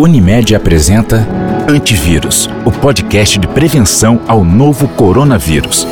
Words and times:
Unimed 0.00 0.54
apresenta 0.54 1.26
Antivírus, 1.68 2.48
o 2.64 2.70
podcast 2.70 3.36
de 3.36 3.48
prevenção 3.48 4.20
ao 4.28 4.44
novo 4.44 4.86
coronavírus. 4.86 5.84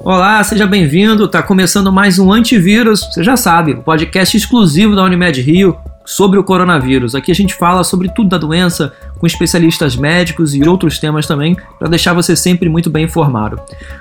Olá, 0.00 0.42
seja 0.42 0.66
bem-vindo. 0.66 1.26
Está 1.26 1.40
começando 1.40 1.92
mais 1.92 2.18
um 2.18 2.32
Antivírus. 2.32 2.98
Você 3.02 3.22
já 3.22 3.36
sabe, 3.36 3.74
um 3.74 3.80
podcast 3.80 4.36
exclusivo 4.36 4.96
da 4.96 5.04
Unimed 5.04 5.40
Rio 5.40 5.78
sobre 6.04 6.36
o 6.36 6.42
coronavírus. 6.42 7.14
Aqui 7.14 7.30
a 7.30 7.34
gente 7.34 7.54
fala 7.54 7.84
sobre 7.84 8.08
tudo 8.08 8.30
da 8.30 8.38
doença, 8.38 8.92
com 9.20 9.26
especialistas 9.26 9.94
médicos 9.94 10.52
e 10.52 10.68
outros 10.68 10.98
temas 10.98 11.28
também, 11.28 11.56
para 11.78 11.88
deixar 11.88 12.12
você 12.12 12.34
sempre 12.34 12.68
muito 12.68 12.90
bem 12.90 13.04
informado. 13.04 13.60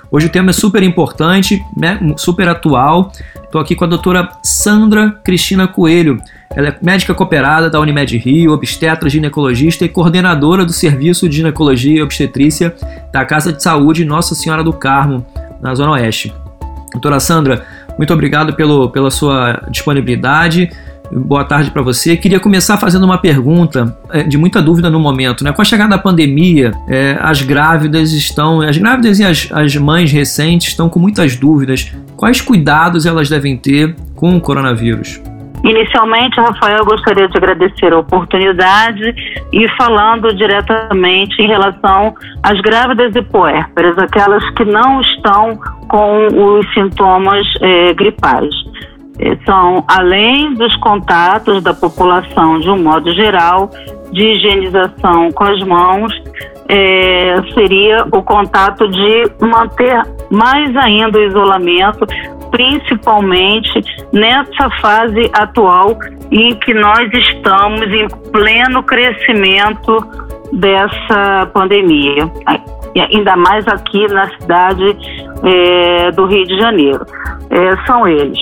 Hoje 0.09 0.25
o 0.25 0.31
tema 0.31 0.49
é 0.49 0.53
super 0.53 0.81
importante, 0.81 1.61
né, 1.77 1.99
super 2.17 2.47
atual. 2.47 3.11
Estou 3.43 3.61
aqui 3.61 3.75
com 3.75 3.83
a 3.83 3.87
doutora 3.87 4.31
Sandra 4.41 5.11
Cristina 5.23 5.67
Coelho. 5.67 6.19
Ela 6.55 6.69
é 6.69 6.75
médica 6.81 7.13
cooperada 7.13 7.69
da 7.69 7.79
Unimed 7.79 8.17
Rio, 8.17 8.51
obstetra, 8.51 9.09
ginecologista 9.09 9.85
e 9.85 9.89
coordenadora 9.89 10.65
do 10.65 10.73
Serviço 10.73 11.29
de 11.29 11.37
Ginecologia 11.37 11.99
e 11.99 12.01
Obstetrícia 12.01 12.75
da 13.11 13.23
Casa 13.25 13.53
de 13.53 13.61
Saúde 13.61 14.05
Nossa 14.05 14.33
Senhora 14.33 14.63
do 14.63 14.73
Carmo, 14.73 15.25
na 15.61 15.75
Zona 15.75 15.91
Oeste. 15.91 16.33
Doutora 16.93 17.19
Sandra, 17.19 17.65
muito 17.97 18.13
obrigado 18.13 18.53
pelo, 18.53 18.89
pela 18.89 19.11
sua 19.11 19.61
disponibilidade. 19.69 20.69
Boa 21.11 21.43
tarde 21.43 21.71
para 21.71 21.81
você. 21.81 22.17
Queria 22.17 22.39
começar 22.39 22.77
fazendo 22.77 23.05
uma 23.05 23.17
pergunta 23.17 23.97
é, 24.11 24.23
de 24.23 24.37
muita 24.37 24.61
dúvida 24.61 24.89
no 24.89 24.99
momento. 24.99 25.43
Né? 25.43 25.51
Com 25.51 25.61
a 25.61 25.65
chegada 25.65 25.91
da 25.91 25.97
pandemia, 25.97 26.71
é, 26.87 27.17
as 27.21 27.41
grávidas 27.41 28.11
estão, 28.11 28.61
as 28.61 28.77
grávidas 28.77 29.19
e 29.19 29.23
as, 29.23 29.47
as 29.51 29.75
mães 29.77 30.11
recentes 30.11 30.69
estão 30.69 30.89
com 30.89 30.99
muitas 30.99 31.35
dúvidas. 31.35 31.91
Quais 32.15 32.41
cuidados 32.41 33.05
elas 33.05 33.29
devem 33.29 33.55
ter 33.55 33.95
com 34.15 34.35
o 34.35 34.41
coronavírus? 34.41 35.21
Inicialmente, 35.63 36.39
Rafael, 36.39 36.85
gostaria 36.85 37.27
de 37.27 37.37
agradecer 37.37 37.91
a 37.91 37.99
oportunidade 37.99 39.13
e 39.51 39.67
falando 39.75 40.33
diretamente 40.35 41.41
em 41.41 41.47
relação 41.47 42.13
às 42.43 42.59
grávidas 42.61 43.15
e 43.15 43.21
puérperas, 43.23 43.97
aquelas 43.97 44.47
que 44.51 44.63
não 44.63 45.01
estão 45.01 45.57
com 45.89 46.27
os 46.27 46.73
sintomas 46.73 47.45
é, 47.61 47.93
gripais. 47.93 48.53
É, 49.19 49.35
são, 49.45 49.83
além 49.87 50.53
dos 50.53 50.75
contatos 50.77 51.63
da 51.63 51.73
população 51.73 52.59
de 52.59 52.69
um 52.69 52.81
modo 52.83 53.11
geral, 53.13 53.71
de 54.11 54.23
higienização 54.23 55.31
com 55.31 55.43
as 55.43 55.59
mãos, 55.63 56.13
é, 56.69 57.35
seria 57.53 58.05
o 58.11 58.21
contato 58.21 58.87
de 58.89 59.23
manter 59.41 60.01
mais 60.29 60.75
ainda 60.75 61.17
o 61.17 61.23
isolamento, 61.23 62.05
principalmente 62.51 63.81
nessa 64.11 64.69
fase 64.81 65.29
atual 65.33 65.97
em 66.31 66.55
que 66.55 66.73
nós 66.73 67.09
estamos 67.13 67.81
em 67.81 68.07
pleno 68.31 68.83
crescimento 68.83 69.97
dessa 70.53 71.45
pandemia, 71.53 72.31
ainda 72.95 73.35
mais 73.35 73.67
aqui 73.67 74.07
na 74.11 74.29
cidade 74.39 74.97
é, 75.43 76.11
do 76.11 76.25
Rio 76.25 76.45
de 76.45 76.57
Janeiro. 76.57 77.05
É, 77.49 77.85
são 77.85 78.07
eles 78.07 78.39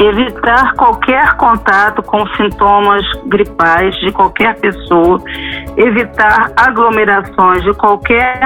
evitar 0.00 0.74
qualquer 0.74 1.36
contato 1.36 2.02
com 2.02 2.24
sintomas 2.36 3.02
gripais 3.26 3.94
de 3.96 4.12
qualquer 4.12 4.56
pessoa, 4.60 5.20
evitar 5.76 6.52
aglomerações 6.56 7.62
de 7.64 7.74
qualquer 7.74 8.38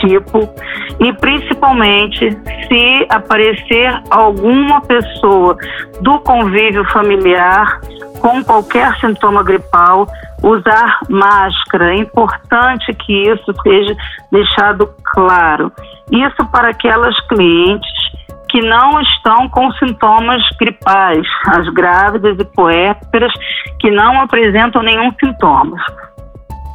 tipo 0.00 0.48
e 1.00 1.12
principalmente 1.14 2.30
se 2.68 3.06
aparecer 3.08 4.02
alguma 4.10 4.80
pessoa 4.82 5.56
do 6.00 6.18
convívio 6.20 6.84
familiar 6.90 7.80
com 8.20 8.44
qualquer 8.44 8.94
sintoma 9.00 9.42
gripal, 9.42 10.06
usar 10.42 11.00
máscara. 11.08 11.92
É 11.92 11.96
importante 11.96 12.92
que 12.94 13.30
isso 13.30 13.52
seja 13.62 13.96
deixado 14.30 14.88
claro. 15.12 15.72
Isso 16.12 16.44
para 16.50 16.68
aquelas 16.68 17.18
clientes 17.28 17.99
que 18.50 18.60
não 18.60 19.00
estão 19.00 19.48
com 19.48 19.70
sintomas 19.72 20.42
gripais, 20.58 21.26
as 21.46 21.68
grávidas 21.68 22.38
e 22.38 22.44
puérperas 22.44 23.32
que 23.78 23.90
não 23.90 24.20
apresentam 24.20 24.82
nenhum 24.82 25.10
sintoma. 25.22 25.76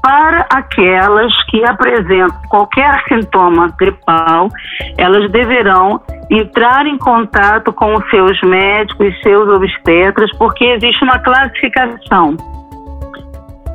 Para 0.02 0.46
aquelas 0.54 1.34
que 1.46 1.66
apresentam 1.66 2.40
qualquer 2.50 3.04
sintoma 3.08 3.74
gripal, 3.78 4.50
elas 4.98 5.32
deverão 5.32 6.00
entrar 6.30 6.86
em 6.86 6.98
contato 6.98 7.74
com 7.74 7.96
os 7.96 8.10
seus 8.10 8.40
médicos 8.44 9.08
e 9.08 9.24
seus 9.24 9.50
obstetras, 9.50 10.30
porque 10.38 10.64
existe 10.64 11.04
uma 11.04 11.20
classificação. 11.20 12.38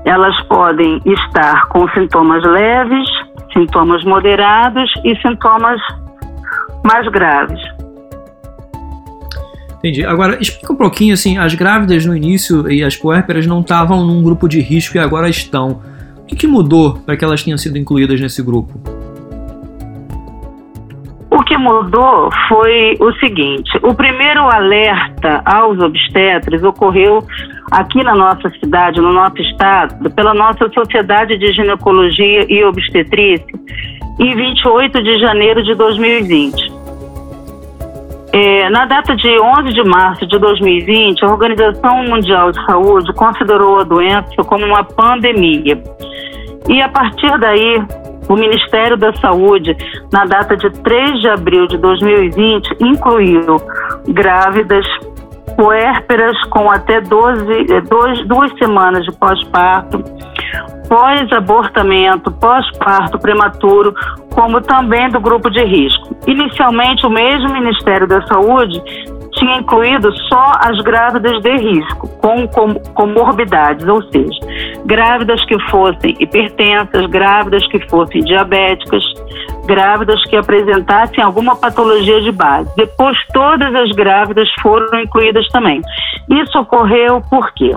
Elas 0.05 0.41
podem 0.45 1.01
estar 1.05 1.67
com 1.69 1.89
sintomas 1.91 2.43
leves, 2.45 3.09
sintomas 3.53 4.05
moderados 4.05 4.91
e 5.05 5.17
sintomas 5.21 5.81
mais 6.85 7.07
graves. 7.09 7.80
Entendi. 9.81 10.05
Agora, 10.05 10.39
explica 10.41 10.73
um 10.73 10.77
pouquinho, 10.77 11.15
assim, 11.15 11.39
as 11.39 11.55
grávidas 11.55 12.05
no 12.05 12.15
início 12.15 12.71
e 12.71 12.85
as 12.85 12.97
puérperas 12.97 13.47
não 13.47 13.61
estavam 13.61 14.05
num 14.05 14.23
grupo 14.23 14.47
de 14.47 14.61
risco 14.61 14.97
e 14.97 15.01
agora 15.01 15.29
estão. 15.29 15.81
O 16.19 16.27
que, 16.27 16.37
que 16.37 16.47
mudou 16.47 16.99
para 16.99 17.17
que 17.17 17.25
elas 17.25 17.43
tenham 17.43 17.57
sido 17.57 17.79
incluídas 17.79 18.21
nesse 18.21 18.43
grupo? 18.43 18.79
O 21.31 21.43
que 21.45 21.57
mudou 21.57 22.29
foi 22.47 22.95
o 23.01 23.11
seguinte: 23.15 23.71
o 23.83 23.95
primeiro 23.95 24.43
alerta 24.43 25.41
aos 25.47 25.79
obstetras 25.79 26.63
ocorreu 26.63 27.27
aqui 27.71 28.05
na 28.05 28.15
nossa 28.15 28.51
cidade, 28.51 29.01
no 29.01 29.13
nosso 29.13 29.41
estado, 29.41 30.11
pela 30.11 30.35
nossa 30.35 30.69
Sociedade 30.71 31.39
de 31.39 31.53
Ginecologia 31.53 32.45
e 32.53 32.63
Obstetrícia, 32.65 33.59
em 34.19 34.37
28 34.37 35.03
de 35.03 35.19
janeiro 35.21 35.63
de 35.63 35.75
2020. 35.75 36.70
É, 38.33 38.71
na 38.71 38.85
data 38.87 39.17
de 39.17 39.29
11 39.41 39.73
de 39.73 39.83
março 39.83 40.25
de 40.27 40.39
2020, 40.39 41.25
a 41.25 41.29
Organização 41.29 42.05
Mundial 42.05 42.53
de 42.53 42.65
Saúde 42.65 43.13
considerou 43.15 43.81
a 43.81 43.85
doença 43.85 44.37
como 44.47 44.65
uma 44.65 44.85
pandemia. 44.85 45.83
E 46.69 46.81
a 46.81 46.89
partir 46.89 47.37
daí, 47.41 47.83
o 48.29 48.35
Ministério 48.35 48.97
da 48.97 49.13
Saúde, 49.15 49.77
na 50.13 50.25
data 50.25 50.57
de 50.57 50.71
3 50.71 51.21
de 51.21 51.29
abril 51.29 51.67
de 51.67 51.77
2020, 51.79 52.77
incluiu 52.81 53.57
grávidas, 54.09 54.87
puérperas 55.57 56.41
com 56.51 56.71
até 56.71 57.01
12, 57.01 57.73
é, 57.73 57.81
dois, 57.81 58.27
duas 58.29 58.53
semanas 58.59 59.05
de 59.05 59.13
pós-parto, 59.19 60.05
pós-abortamento, 60.91 62.33
pós-parto 62.33 63.17
prematuro, 63.21 63.95
como 64.35 64.61
também 64.61 65.09
do 65.09 65.21
grupo 65.21 65.49
de 65.49 65.63
risco. 65.63 66.17
Inicialmente, 66.27 67.07
o 67.07 67.11
mesmo 67.11 67.49
Ministério 67.53 68.09
da 68.09 68.21
Saúde 68.27 68.83
tinha 69.35 69.59
incluído 69.59 70.13
só 70.29 70.53
as 70.59 70.81
grávidas 70.83 71.41
de 71.41 71.57
risco, 71.57 72.09
com, 72.19 72.49
com 72.49 72.75
comorbidades, 72.93 73.87
ou 73.87 74.03
seja, 74.11 74.41
grávidas 74.85 75.45
que 75.45 75.57
fossem 75.71 76.17
hipertensas, 76.19 77.07
grávidas 77.07 77.65
que 77.69 77.79
fossem 77.89 78.23
diabéticas, 78.23 79.05
grávidas 79.67 80.21
que 80.25 80.37
apresentassem 80.37 81.23
alguma 81.23 81.55
patologia 81.55 82.21
de 82.21 82.33
base. 82.33 82.69
Depois, 82.77 83.17
todas 83.33 83.73
as 83.73 83.91
grávidas 83.93 84.49
foram 84.61 85.01
incluídas 85.01 85.47
também. 85.51 85.81
Isso 86.29 86.59
ocorreu 86.59 87.23
por 87.31 87.53
quê? 87.53 87.77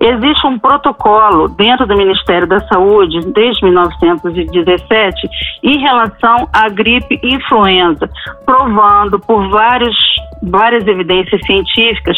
Existe 0.00 0.46
um 0.46 0.58
protocolo 0.58 1.48
dentro 1.48 1.86
do 1.86 1.94
Ministério 1.94 2.48
da 2.48 2.58
Saúde, 2.68 3.20
desde 3.32 3.62
1917, 3.64 5.28
em 5.62 5.78
relação 5.78 6.48
à 6.54 6.70
gripe 6.70 7.20
influenza, 7.22 8.08
provando 8.46 9.20
por 9.20 9.50
vários, 9.50 9.94
várias 10.42 10.86
evidências 10.86 11.40
científicas 11.44 12.16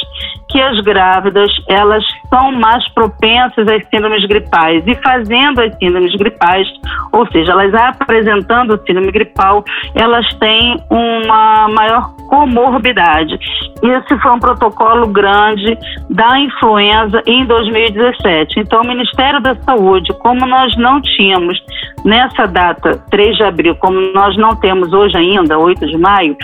que 0.52 0.60
as 0.60 0.78
grávidas 0.80 1.50
elas 1.66 2.04
são 2.28 2.52
mais 2.52 2.86
propensas 2.90 3.66
às 3.66 3.88
síndromes 3.88 4.24
gripais 4.26 4.84
e 4.86 4.94
fazendo 4.96 5.62
as 5.62 5.74
síndromes 5.78 6.14
gripais, 6.14 6.68
ou 7.10 7.26
seja, 7.32 7.52
elas 7.52 7.74
apresentando 7.74 8.80
síndrome 8.86 9.10
gripal, 9.10 9.64
elas 9.94 10.26
têm 10.34 10.76
uma 10.90 11.68
maior 11.68 12.14
comorbidade. 12.28 13.38
Esse 13.82 14.18
foi 14.20 14.32
um 14.32 14.38
protocolo 14.38 15.06
grande 15.08 15.76
da 16.10 16.38
influenza 16.38 17.22
em 17.26 17.44
2017. 17.46 18.60
Então, 18.60 18.82
o 18.82 18.86
Ministério 18.86 19.40
da 19.40 19.54
Saúde, 19.56 20.12
como 20.20 20.46
nós 20.46 20.76
não 20.76 21.00
tínhamos 21.00 21.58
nessa 22.04 22.46
data, 22.46 23.02
3 23.10 23.36
de 23.36 23.42
abril, 23.42 23.74
como 23.76 24.00
nós 24.12 24.36
não 24.36 24.50
temos 24.56 24.92
hoje 24.92 25.16
ainda, 25.16 25.58
8 25.58 25.86
de 25.86 25.98
maio, 25.98 26.36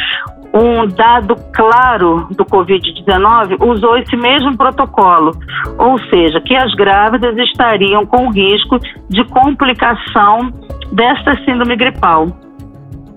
um 0.52 0.86
dado 0.86 1.36
claro 1.52 2.26
do 2.30 2.44
Covid-19, 2.44 3.62
usou 3.62 3.96
esse 3.98 4.16
mesmo 4.16 4.56
protocolo, 4.56 5.32
ou 5.78 5.98
seja, 6.08 6.40
que 6.40 6.54
as 6.56 6.72
grávidas 6.74 7.36
estariam 7.36 8.06
com 8.06 8.30
risco 8.30 8.78
de 9.08 9.24
complicação 9.24 10.50
desta 10.92 11.34
síndrome 11.44 11.76
gripal. 11.76 12.26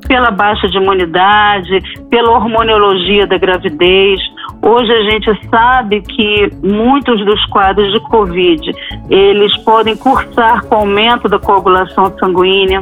Pela 0.07 0.31
baixa 0.31 0.67
de 0.67 0.77
imunidade, 0.77 1.79
pela 2.09 2.31
hormoniologia 2.31 3.25
da 3.25 3.37
gravidez, 3.37 4.19
Hoje 4.63 4.91
a 4.91 5.09
gente 5.09 5.49
sabe 5.49 6.01
que 6.01 6.49
muitos 6.61 7.25
dos 7.25 7.43
quadros 7.47 7.91
de 7.91 7.99
Covid, 8.01 8.71
eles 9.09 9.57
podem 9.57 9.97
cursar 9.97 10.63
com 10.65 10.75
aumento 10.75 11.27
da 11.27 11.39
coagulação 11.39 12.13
sanguínea 12.19 12.81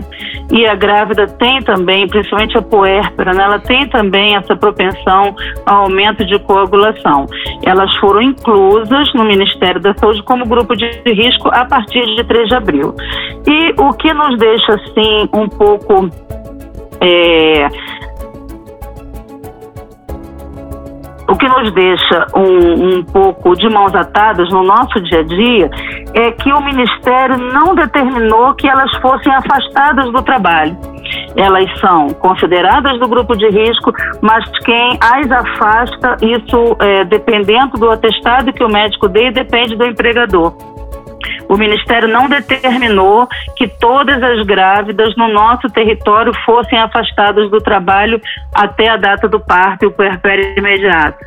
e 0.52 0.66
a 0.66 0.76
grávida 0.76 1.26
tem 1.26 1.62
também, 1.62 2.08
principalmente 2.08 2.58
a 2.58 2.62
puérpera, 2.62 3.34
né, 3.34 3.44
ela 3.44 3.60
tem 3.60 3.88
também 3.88 4.36
essa 4.36 4.56
propensão 4.56 5.36
ao 5.66 5.84
aumento 5.84 6.26
de 6.26 6.38
coagulação. 6.40 7.26
Elas 7.64 7.96
foram 7.98 8.22
inclusas 8.22 9.14
no 9.14 9.24
Ministério 9.24 9.80
da 9.80 9.94
Saúde 9.96 10.22
como 10.24 10.46
grupo 10.46 10.76
de 10.76 10.90
risco 11.06 11.50
a 11.50 11.66
partir 11.66 12.06
de 12.16 12.24
3 12.24 12.50
de 12.50 12.56
abril. 12.56 12.96
E 13.48 13.74
o 13.81 13.94
que 13.94 14.14
nos 14.14 14.38
deixa, 14.38 14.74
assim, 14.74 15.30
um 15.34 15.48
pouco. 15.48 16.10
É, 17.02 17.70
o 21.30 21.38
que 21.38 21.48
nos 21.48 21.72
deixa 21.74 22.26
um, 22.36 22.98
um, 22.98 23.04
pouco 23.04 23.56
de 23.56 23.70
mãos 23.70 23.94
atadas 23.94 24.50
no 24.50 24.64
nosso 24.64 25.00
dia 25.04 25.20
a 25.20 25.24
dia 25.24 25.70
é 26.16 26.31
que 26.31 26.52
o 26.52 26.62
Ministério 26.62 27.38
não 27.54 27.76
determinou 27.76 28.56
que 28.56 28.68
elas 28.68 28.92
fossem 28.98 29.31
afastadas 29.34 30.12
do 30.12 30.24
trabalho. 30.24 30.76
Elas 31.36 31.70
são 31.80 32.08
consideradas 32.16 33.00
do 33.00 33.08
grupo 33.08 33.38
de 33.38 33.48
risco, 33.48 33.94
mas 34.22 34.44
quem 34.66 34.98
as 35.02 35.31
afasta, 35.31 36.18
isso 36.22 36.76
é, 36.80 37.04
dependendo 37.06 37.78
do 37.78 37.90
atestado 37.92 38.52
que 38.52 38.64
o 38.64 38.70
médico 38.70 39.08
dê, 39.08 39.31
depende 39.31 39.76
do 39.76 39.86
empregador. 39.86 40.54
O 41.50 41.57
Ministério 41.57 42.07
não 42.07 42.30
determinou 42.30 43.28
que 43.57 43.68
todas 43.68 44.22
as 44.22 44.46
grávidas 44.46 45.16
no 45.18 45.28
nosso 45.28 45.68
território 45.69 46.31
fossem 46.46 46.78
afastadas 46.78 47.50
do 47.50 47.57
trabalho 47.57 48.22
até 48.54 48.88
a 48.88 48.98
data 48.98 49.28
do 49.28 49.40
parto 49.40 49.84
e 49.84 49.88
o 49.88 49.92
puerpério 49.92 50.54
imediato. 50.56 51.18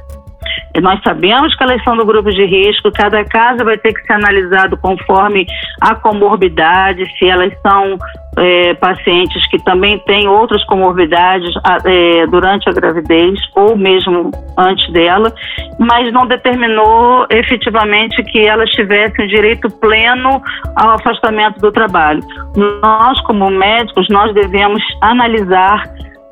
Nós 0.81 1.01
sabemos 1.03 1.55
que 1.55 1.63
elas 1.63 1.83
são 1.85 1.97
do 1.97 2.05
grupo 2.05 2.31
de 2.31 2.45
risco, 2.45 2.91
cada 2.93 3.25
caso 3.25 3.65
vai 3.65 3.77
ter 3.79 3.93
que 3.93 4.03
ser 4.07 4.15
analisado 4.15 4.77
conforme 4.79 5.47
a 5.81 5.95
comorbidade, 5.95 7.05
se 7.19 7.29
elas 7.29 7.53
são 7.61 7.99
é, 8.39 8.75
pacientes 8.75 9.47
que 9.51 9.63
também 9.65 9.99
têm 10.01 10.27
outras 10.27 10.65
comorbidades 10.65 11.51
é, 11.85 12.27
durante 12.27 12.69
a 12.69 12.73
gravidez 12.73 13.39
ou 13.55 13.77
mesmo 13.77 14.31
antes 14.57 14.91
dela, 14.93 15.33
mas 15.79 16.11
não 16.13 16.27
determinou 16.27 17.27
efetivamente 17.31 18.23
que 18.25 18.47
elas 18.47 18.71
tivessem 18.71 19.27
direito 19.29 19.69
pleno 19.79 20.41
ao 20.77 20.91
afastamento 20.91 21.61
do 21.61 21.71
trabalho. 21.71 22.23
Nós, 22.57 23.21
como 23.23 23.51
médicos, 23.51 24.07
nós 24.09 24.33
devemos 24.33 24.83
analisar 25.03 25.83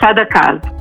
cada 0.01 0.25
caso. 0.25 0.80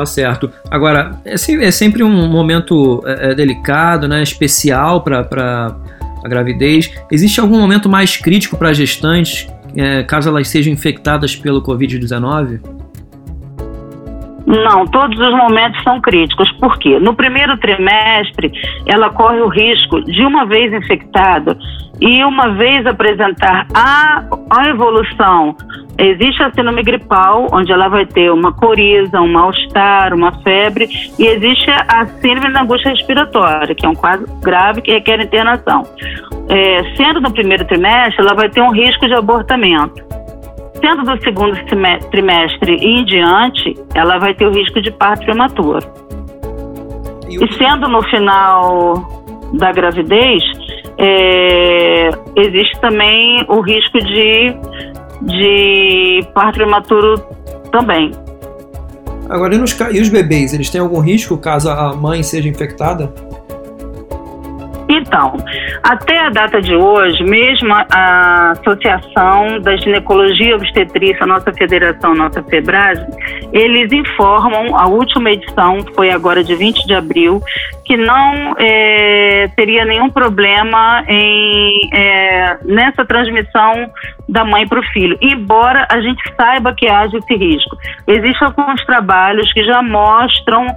Tá 0.00 0.06
certo. 0.06 0.50
Agora, 0.70 1.20
é, 1.26 1.34
é 1.34 1.70
sempre 1.70 2.02
um 2.02 2.26
momento 2.26 3.02
é, 3.04 3.32
é 3.32 3.34
delicado, 3.34 4.08
né, 4.08 4.22
especial 4.22 5.02
para 5.02 5.76
a 6.24 6.26
gravidez. 6.28 6.90
Existe 7.12 7.38
algum 7.38 7.60
momento 7.60 7.86
mais 7.86 8.16
crítico 8.16 8.56
para 8.56 8.72
gestantes, 8.72 9.46
é, 9.76 10.02
caso 10.02 10.30
elas 10.30 10.48
sejam 10.48 10.72
infectadas 10.72 11.36
pelo 11.36 11.62
Covid-19? 11.62 12.60
Não, 14.46 14.86
todos 14.86 15.18
os 15.18 15.32
momentos 15.32 15.82
são 15.82 16.00
críticos. 16.00 16.50
Por 16.52 16.78
quê? 16.78 16.98
No 16.98 17.14
primeiro 17.14 17.58
trimestre, 17.58 18.50
ela 18.86 19.10
corre 19.10 19.40
o 19.40 19.48
risco 19.48 20.02
de, 20.04 20.24
uma 20.24 20.46
vez 20.46 20.72
infectada 20.72 21.58
e 22.00 22.24
uma 22.24 22.54
vez 22.54 22.86
apresentar 22.86 23.66
a, 23.74 24.24
a 24.48 24.68
evolução 24.70 25.54
Existe 26.00 26.42
a 26.42 26.50
síndrome 26.50 26.82
gripal, 26.82 27.46
onde 27.52 27.70
ela 27.70 27.88
vai 27.88 28.06
ter 28.06 28.32
uma 28.32 28.54
coriza, 28.54 29.20
um 29.20 29.30
mal-estar, 29.30 30.14
uma 30.14 30.32
febre, 30.40 30.88
e 31.18 31.26
existe 31.26 31.70
a 31.70 32.06
síndrome 32.06 32.54
da 32.54 32.62
angústia 32.62 32.90
respiratória, 32.90 33.74
que 33.74 33.84
é 33.84 33.88
um 33.88 33.94
quadro 33.94 34.26
grave 34.40 34.80
que 34.80 34.92
requer 34.92 35.20
internação. 35.20 35.82
É, 36.48 36.96
sendo 36.96 37.20
no 37.20 37.30
primeiro 37.30 37.66
trimestre, 37.66 38.24
ela 38.24 38.34
vai 38.34 38.48
ter 38.48 38.62
um 38.62 38.72
risco 38.72 39.06
de 39.06 39.14
abortamento. 39.14 40.02
Sendo 40.80 41.02
do 41.04 41.22
segundo 41.22 41.54
trimestre 42.10 42.76
e 42.80 43.00
em 43.00 43.04
diante, 43.04 43.74
ela 43.94 44.16
vai 44.16 44.32
ter 44.32 44.46
o 44.46 44.50
risco 44.50 44.80
de 44.80 44.90
parto 44.90 45.26
prematuro. 45.26 45.86
E 47.28 47.54
sendo 47.58 47.86
no 47.88 48.02
final 48.04 48.94
da 49.52 49.70
gravidez, 49.70 50.42
é, 50.96 52.08
existe 52.36 52.80
também 52.80 53.44
o 53.48 53.60
risco 53.60 53.98
de 53.98 54.56
de 55.22 56.26
parto 56.34 56.54
prematuro 56.54 57.18
também. 57.70 58.12
Agora, 59.28 59.54
e, 59.54 59.58
nos, 59.58 59.78
e 59.92 60.00
os 60.00 60.08
bebês, 60.08 60.52
eles 60.52 60.70
têm 60.70 60.80
algum 60.80 61.00
risco 61.00 61.38
caso 61.38 61.70
a 61.70 61.94
mãe 61.94 62.22
seja 62.22 62.48
infectada? 62.48 63.12
Então, 64.88 65.36
até 65.84 66.18
a 66.18 66.30
data 66.30 66.60
de 66.60 66.74
hoje, 66.74 67.22
mesmo 67.22 67.72
a 67.72 68.50
Associação 68.50 69.60
da 69.60 69.76
Ginecologia 69.76 70.56
Obstetrícia, 70.56 71.24
nossa 71.26 71.52
federação, 71.52 72.12
nossa 72.12 72.42
FEBRAS, 72.42 72.98
eles 73.52 73.92
informam, 73.92 74.76
a 74.76 74.88
última 74.88 75.30
edição 75.30 75.78
foi 75.94 76.10
agora 76.10 76.42
de 76.42 76.56
20 76.56 76.86
de 76.88 76.94
abril, 76.94 77.40
que 77.90 77.96
não 77.96 78.54
é, 78.56 79.48
teria 79.56 79.84
nenhum 79.84 80.08
problema 80.10 81.02
em, 81.08 81.90
é, 81.92 82.58
nessa 82.64 83.04
transmissão 83.04 83.90
da 84.28 84.44
mãe 84.44 84.64
para 84.68 84.78
o 84.78 84.82
filho, 84.92 85.18
embora 85.20 85.88
a 85.90 86.00
gente 86.00 86.22
saiba 86.36 86.72
que 86.72 86.86
haja 86.86 87.16
esse 87.16 87.34
risco. 87.34 87.76
Existem 88.06 88.46
alguns 88.46 88.80
trabalhos 88.86 89.52
que 89.52 89.64
já 89.64 89.82
mostram 89.82 90.68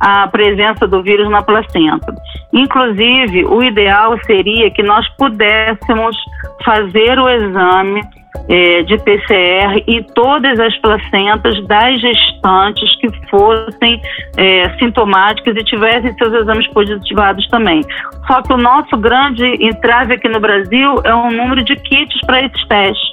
a 0.00 0.26
presença 0.28 0.88
do 0.88 1.02
vírus 1.02 1.28
na 1.28 1.42
placenta. 1.42 2.14
Inclusive, 2.54 3.44
o 3.44 3.62
ideal 3.62 4.18
seria 4.24 4.70
que 4.70 4.82
nós 4.82 5.06
pudéssemos 5.18 6.16
fazer 6.64 7.18
o 7.18 7.28
exame 7.28 8.00
é, 8.48 8.82
de 8.82 8.98
PCR 8.98 9.82
e 9.86 10.02
todas 10.14 10.58
as 10.58 10.76
placentas 10.78 11.64
das 11.66 12.00
gestantes 12.00 12.96
que 12.96 13.08
fossem 13.28 14.00
é, 14.36 14.70
sintomáticas 14.78 15.56
e 15.56 15.64
tivessem 15.64 16.12
seus 16.14 16.32
exames 16.34 16.66
positivados 16.68 17.46
também. 17.48 17.82
Só 18.26 18.42
que 18.42 18.52
o 18.52 18.56
nosso 18.56 18.96
grande 18.96 19.44
entrave 19.64 20.14
aqui 20.14 20.28
no 20.28 20.40
Brasil 20.40 20.94
é 21.04 21.14
o 21.14 21.30
número 21.30 21.62
de 21.62 21.76
kits 21.76 22.20
para 22.26 22.44
esses 22.44 22.66
testes. 22.66 23.12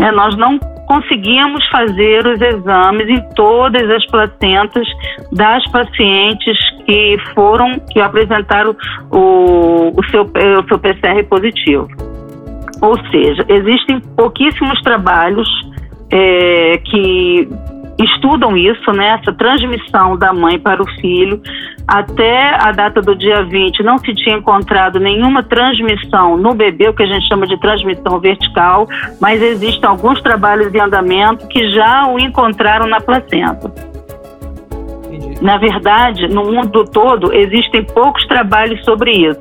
É, 0.00 0.12
nós 0.12 0.36
não 0.36 0.58
conseguimos 0.86 1.66
fazer 1.68 2.26
os 2.26 2.40
exames 2.40 3.08
em 3.08 3.20
todas 3.34 3.90
as 3.90 4.06
placentas 4.06 4.86
das 5.32 5.62
pacientes 5.70 6.56
que 6.86 7.18
foram, 7.34 7.78
que 7.90 8.00
apresentaram 8.00 8.74
o, 9.10 9.92
o, 9.94 10.10
seu, 10.10 10.22
o 10.22 10.68
seu 10.68 10.78
PCR 10.78 11.22
positivo. 11.28 11.86
Ou 12.80 12.98
seja, 13.10 13.44
existem 13.48 14.00
pouquíssimos 14.16 14.80
trabalhos 14.82 15.48
é, 16.10 16.78
que 16.84 17.48
estudam 17.98 18.56
isso, 18.56 18.92
né, 18.92 19.18
essa 19.20 19.32
transmissão 19.32 20.16
da 20.16 20.32
mãe 20.32 20.58
para 20.58 20.82
o 20.82 20.88
filho. 21.00 21.42
Até 21.86 22.54
a 22.54 22.70
data 22.70 23.00
do 23.00 23.16
dia 23.16 23.42
20 23.44 23.82
não 23.82 23.98
se 23.98 24.14
tinha 24.14 24.36
encontrado 24.36 25.00
nenhuma 25.00 25.42
transmissão 25.42 26.36
no 26.36 26.54
bebê, 26.54 26.88
o 26.88 26.94
que 26.94 27.02
a 27.02 27.06
gente 27.06 27.26
chama 27.26 27.46
de 27.46 27.58
transmissão 27.58 28.20
vertical, 28.20 28.86
mas 29.20 29.42
existem 29.42 29.88
alguns 29.88 30.20
trabalhos 30.20 30.72
em 30.72 30.80
andamento 30.80 31.48
que 31.48 31.72
já 31.72 32.06
o 32.06 32.18
encontraram 32.18 32.86
na 32.86 33.00
placenta. 33.00 33.97
Na 35.40 35.56
verdade, 35.58 36.28
no 36.28 36.44
mundo 36.44 36.84
todo, 36.84 37.32
existem 37.32 37.84
poucos 37.84 38.24
trabalhos 38.26 38.84
sobre 38.84 39.10
isso. 39.12 39.40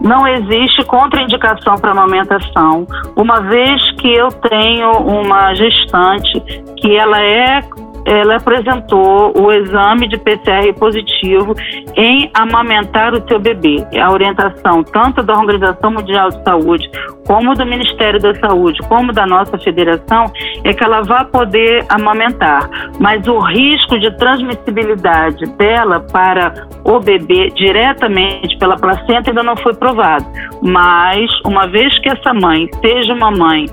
Não 0.00 0.26
existe 0.26 0.84
contraindicação 0.86 1.74
para 1.76 1.90
amamentação, 1.90 2.86
uma 3.16 3.40
vez 3.42 3.80
que 3.98 4.12
eu 4.12 4.28
tenho 4.28 4.90
uma 4.92 5.54
gestante 5.54 6.40
que 6.76 6.96
ela 6.96 7.20
é 7.20 7.60
ela 8.04 8.36
apresentou 8.36 9.32
o 9.38 9.52
exame 9.52 10.08
de 10.08 10.16
PCR 10.18 10.72
positivo 10.78 11.54
em 11.96 12.30
amamentar 12.34 13.14
o 13.14 13.28
seu 13.28 13.38
bebê. 13.38 13.84
A 14.00 14.10
orientação 14.10 14.82
tanto 14.82 15.22
da 15.22 15.34
Organização 15.34 15.90
Mundial 15.90 16.30
de 16.30 16.42
Saúde, 16.44 16.90
como 17.26 17.54
do 17.54 17.66
Ministério 17.66 18.20
da 18.20 18.34
Saúde, 18.34 18.80
como 18.88 19.12
da 19.12 19.26
nossa 19.26 19.58
federação, 19.58 20.32
é 20.64 20.72
que 20.72 20.84
ela 20.84 21.02
vá 21.02 21.24
poder 21.24 21.84
amamentar. 21.88 22.68
Mas 22.98 23.26
o 23.26 23.38
risco 23.38 23.98
de 23.98 24.10
transmissibilidade 24.16 25.44
dela 25.56 26.00
para 26.00 26.66
o 26.84 27.00
bebê 27.00 27.50
diretamente 27.50 28.56
pela 28.58 28.76
placenta 28.76 29.30
ainda 29.30 29.42
não 29.42 29.56
foi 29.56 29.74
provado. 29.74 30.24
Mas, 30.62 31.30
uma 31.44 31.66
vez 31.66 31.96
que 32.00 32.08
essa 32.08 32.32
mãe 32.32 32.68
seja 32.80 33.12
uma 33.12 33.30
mãe 33.30 33.66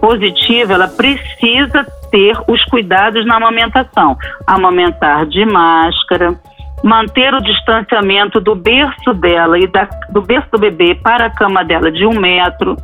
positiva, 0.00 0.74
ela 0.74 0.88
precisa 0.88 1.86
ter 2.10 2.36
os 2.48 2.62
cuidados 2.64 3.24
na 3.26 3.36
amamentação. 3.36 4.16
Amamentar 4.46 5.26
de 5.26 5.44
máscara, 5.44 6.34
manter 6.82 7.34
o 7.34 7.40
distanciamento 7.40 8.40
do 8.40 8.54
berço 8.54 9.12
dela 9.14 9.58
e 9.58 9.66
da, 9.66 9.88
do 10.10 10.22
berço 10.22 10.48
do 10.52 10.58
bebê 10.58 10.94
para 10.94 11.26
a 11.26 11.30
cama 11.30 11.64
dela 11.64 11.90
de 11.90 12.06
um 12.06 12.18
metro, 12.18 12.76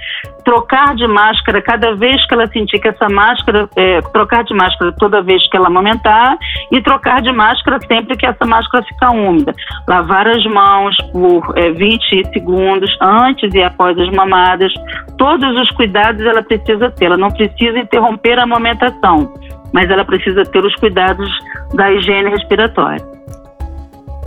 trocar 0.45 0.95
de 0.95 1.07
máscara 1.07 1.63
cada 1.63 1.95
vez 1.95 2.25
que 2.27 2.35
ela 2.35 2.47
sentir 2.49 2.79
que 2.79 2.89
essa 2.89 3.09
máscara, 3.09 3.69
é, 3.77 4.01
trocar 4.13 4.45
de 4.45 4.55
máscara 4.55 4.93
toda 4.99 5.23
vez 5.23 5.49
que 5.49 5.57
ela 5.57 5.69
amamentar 5.69 6.37
e 6.71 6.81
trocar 6.83 7.23
de 7.23 7.33
máscara 7.33 7.79
sempre 7.87 8.17
que 8.17 8.27
essa 8.27 8.45
máscara 8.45 8.85
ficar 8.85 9.11
úmida. 9.11 9.53
Lavar 9.89 10.27
as 10.29 10.45
mãos 10.47 10.97
por 11.13 11.53
é, 11.57 11.71
20 11.71 12.33
segundos 12.33 12.91
antes 13.01 13.53
e 13.55 13.63
após 13.63 13.99
as 13.99 14.11
mamadas. 14.11 14.73
Todos 15.17 15.57
os 15.57 15.71
cuidados 15.71 16.25
ela 16.25 16.43
precisa 16.43 16.91
ter, 16.91 17.07
ela 17.07 17.17
não 17.17 17.31
precisa 17.31 17.79
interromper 17.79 18.39
a 18.39 18.43
amamentação, 18.43 19.33
mas 19.73 19.89
ela 19.91 20.05
precisa 20.05 20.43
ter 20.45 20.65
os 20.65 20.75
cuidados 20.77 21.31
da 21.75 21.91
higiene 21.93 22.31
respiratória. 22.31 23.15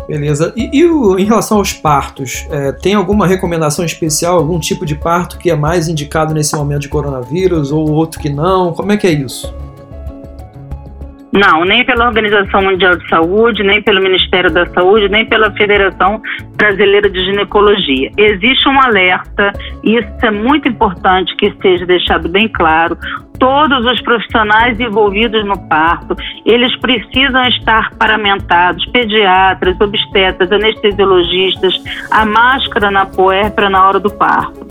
Beleza. 0.08 0.54
E, 0.56 0.70
e 0.80 0.86
o, 0.86 1.20
em 1.20 1.26
relação 1.26 1.58
aos 1.58 1.74
partos, 1.74 2.48
é, 2.50 2.72
tem 2.72 2.94
alguma 2.94 3.28
recomendação 3.28 3.84
especial, 3.84 4.38
algum 4.38 4.60
tipo 4.60 4.86
de 4.86 4.96
parto 4.96 5.38
que 5.38 5.50
é 5.52 5.56
mais 5.56 5.90
indicado 5.90 6.34
nesse 6.34 6.56
momento 6.56 6.82
de 6.82 6.90
coronavírus 6.90 7.72
ou 7.72 7.92
outro 7.92 8.20
que 8.20 8.30
não? 8.30 8.74
Como 8.74 8.92
é 8.92 8.98
que 8.98 9.06
é 9.06 9.12
isso? 9.12 9.54
Não, 11.34 11.66
nem 11.66 11.86
pela 11.86 12.08
Organização 12.08 12.62
Mundial 12.64 12.96
de 12.96 13.08
Saúde, 13.10 13.62
nem 13.62 13.82
pelo 13.82 14.02
Ministério 14.02 14.50
da 14.52 14.66
Saúde, 14.68 15.10
nem 15.10 15.26
pela 15.26 15.52
Federação 15.52 16.22
Brasileira 16.56 17.10
de 17.10 17.20
Ginecologia. 17.26 18.10
Existe 18.18 18.68
um 18.68 18.82
alerta, 18.82 19.52
e 19.84 19.98
isso 19.98 20.26
é 20.26 20.32
muito 20.32 20.68
importante 20.68 21.36
que 21.36 21.54
seja 21.62 21.86
deixado 21.86 22.30
bem 22.30 22.48
claro. 22.48 22.98
Todos 23.40 23.86
os 23.86 24.02
profissionais 24.02 24.80
envolvidos 24.80 25.46
no 25.46 25.58
parto, 25.68 26.16
eles 26.46 26.76
precisam 26.78 27.44
estar 27.48 27.94
paramentados, 27.96 28.86
pediatras, 28.88 29.80
obstetras, 29.80 30.52
anestesiologistas, 30.52 31.76
a 32.12 32.26
máscara 32.26 32.92
na 32.92 33.06
puérpera 33.06 33.70
na 33.70 33.88
hora 33.88 34.00
do 34.00 34.10
parto 34.10 34.67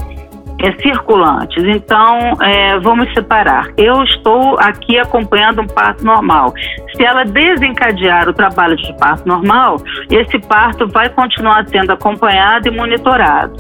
é, 0.63 0.73
circulantes. 0.83 1.63
Então, 1.65 2.33
é, 2.41 2.79
vamos 2.81 3.13
separar. 3.13 3.69
Eu 3.77 4.03
estou 4.05 4.59
aqui 4.59 4.99
acompanhando 4.99 5.63
um 5.63 5.67
parto 5.67 6.05
normal. 6.05 6.53
Se 6.95 7.05
ela 7.05 7.25
desencadear 7.25 8.29
o 8.29 8.33
trabalho 8.33 8.77
de 8.77 8.97
parto 8.97 9.27
normal, 9.27 9.77
esse 10.11 10.39
parto 10.47 10.87
vai 10.89 11.09
continuar 11.11 11.67
sendo 11.69 11.93
acompanhado 11.93 12.69
e 12.69 12.71
monitorado. 12.71 13.55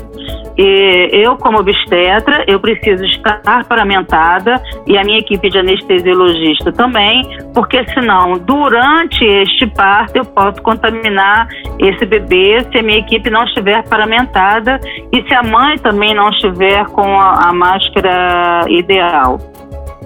E 0.58 1.10
eu, 1.12 1.36
como 1.36 1.58
obstetra, 1.58 2.44
eu 2.46 2.58
preciso 2.58 3.04
estar 3.04 3.64
paramentada 3.68 4.54
e 4.86 4.96
a 4.96 5.04
minha 5.04 5.18
equipe 5.18 5.50
de 5.50 5.58
anestesiologista 5.58 6.72
também, 6.72 7.22
porque 7.52 7.84
senão, 7.92 8.38
durante 8.38 9.22
este 9.22 9.66
parto, 9.66 10.16
eu 10.16 10.24
posso 10.24 10.62
contaminar 10.62 11.46
esse 11.78 12.06
bebê 12.06 12.64
se 12.72 12.78
a 12.78 12.82
minha 12.82 12.98
equipe 12.98 13.28
não 13.28 13.44
estiver 13.44 13.86
paramentada 13.86 14.80
e 15.12 15.22
se 15.28 15.34
a 15.34 15.42
mãe 15.42 15.76
também 15.76 16.14
não 16.14 16.30
estiver 16.30 16.85
com 16.88 17.20
a, 17.20 17.48
a 17.48 17.52
máscara 17.52 18.64
ideal. 18.68 19.38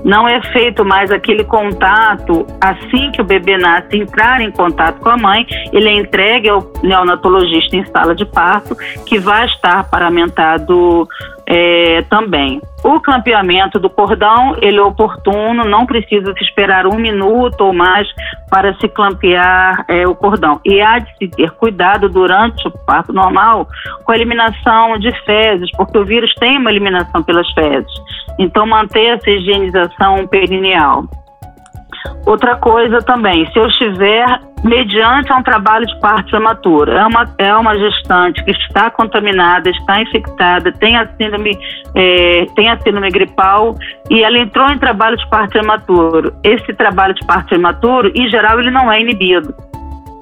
Não 0.05 0.29
é 0.29 0.41
feito 0.53 0.85
mais 0.85 1.11
aquele 1.11 1.45
contato 1.45 2.47
assim 2.61 3.11
que 3.11 3.21
o 3.21 3.25
bebê 3.25 3.57
nasce, 3.59 3.97
entrar 3.97 4.41
em 4.41 4.51
contato 4.51 5.01
com 5.01 5.09
a 5.09 5.17
mãe, 5.17 5.47
ele 5.73 5.89
é 5.89 5.95
entregue 5.95 6.49
ao 6.49 6.71
neonatologista 6.83 7.77
em 7.77 7.85
sala 7.87 8.15
de 8.15 8.25
parto, 8.25 8.77
que 9.07 9.19
vai 9.19 9.47
estar 9.47 9.89
paramentado 9.91 11.07
é, 11.47 12.03
também. 12.03 12.61
O 12.83 13.01
clampeamento 13.01 13.79
do 13.79 13.91
cordão, 13.91 14.57
ele 14.63 14.79
é 14.79 14.83
oportuno, 14.83 15.65
não 15.65 15.85
precisa 15.85 16.33
se 16.33 16.45
esperar 16.45 16.87
um 16.87 16.97
minuto 16.97 17.61
ou 17.61 17.73
mais 17.75 18.09
para 18.49 18.73
se 18.75 18.89
clampear 18.89 19.85
é, 19.89 20.07
o 20.07 20.15
cordão. 20.15 20.61
E 20.65 20.81
há 20.81 20.99
de 20.99 21.15
se 21.19 21.29
ter 21.29 21.51
cuidado 21.51 22.09
durante 22.09 22.67
o 22.67 22.71
parto 22.71 23.13
normal 23.13 23.69
com 24.05 24.13
a 24.13 24.17
eliminação 24.17 24.97
de 24.99 25.13
fezes, 25.25 25.71
porque 25.73 25.99
o 25.99 26.05
vírus 26.05 26.33
tem 26.39 26.57
uma 26.57 26.71
eliminação 26.71 27.23
pelas 27.23 27.51
fezes. 27.53 27.93
Então, 28.39 28.67
manter 28.67 29.17
essa 29.17 29.31
higienização 29.31 30.27
perineal. 30.27 31.05
Outra 32.27 32.57
coisa 32.57 32.99
também, 32.99 33.47
se 33.51 33.59
eu 33.59 33.67
estiver 33.67 34.41
mediante 34.63 35.33
um 35.33 35.43
trabalho 35.43 35.87
de 35.87 35.99
parto 36.01 36.31
prematuro, 36.31 36.93
é 36.93 37.05
uma, 37.07 37.25
é 37.39 37.55
uma 37.55 37.77
gestante 37.79 38.45
que 38.45 38.51
está 38.51 38.91
contaminada, 38.91 39.71
está 39.71 40.01
infectada, 40.01 40.71
tem 40.73 40.97
a 40.97 41.07
síndrome, 41.17 41.59
é, 41.95 42.47
tem 42.55 42.69
a 42.69 42.79
síndrome 42.81 43.09
gripal 43.11 43.75
e 44.11 44.23
ela 44.23 44.39
entrou 44.39 44.71
em 44.71 44.79
trabalho 44.79 45.17
de 45.17 45.29
parto 45.29 45.53
prematuro. 45.53 46.35
Esse 46.45 46.73
trabalho 46.75 47.15
de 47.15 47.27
parto 47.27 47.49
prematuro, 47.49 48.13
em 48.15 48.29
geral, 48.29 48.61
ele 48.61 48.71
não 48.71 48.93
é 48.93 49.01
inibido. 49.01 49.55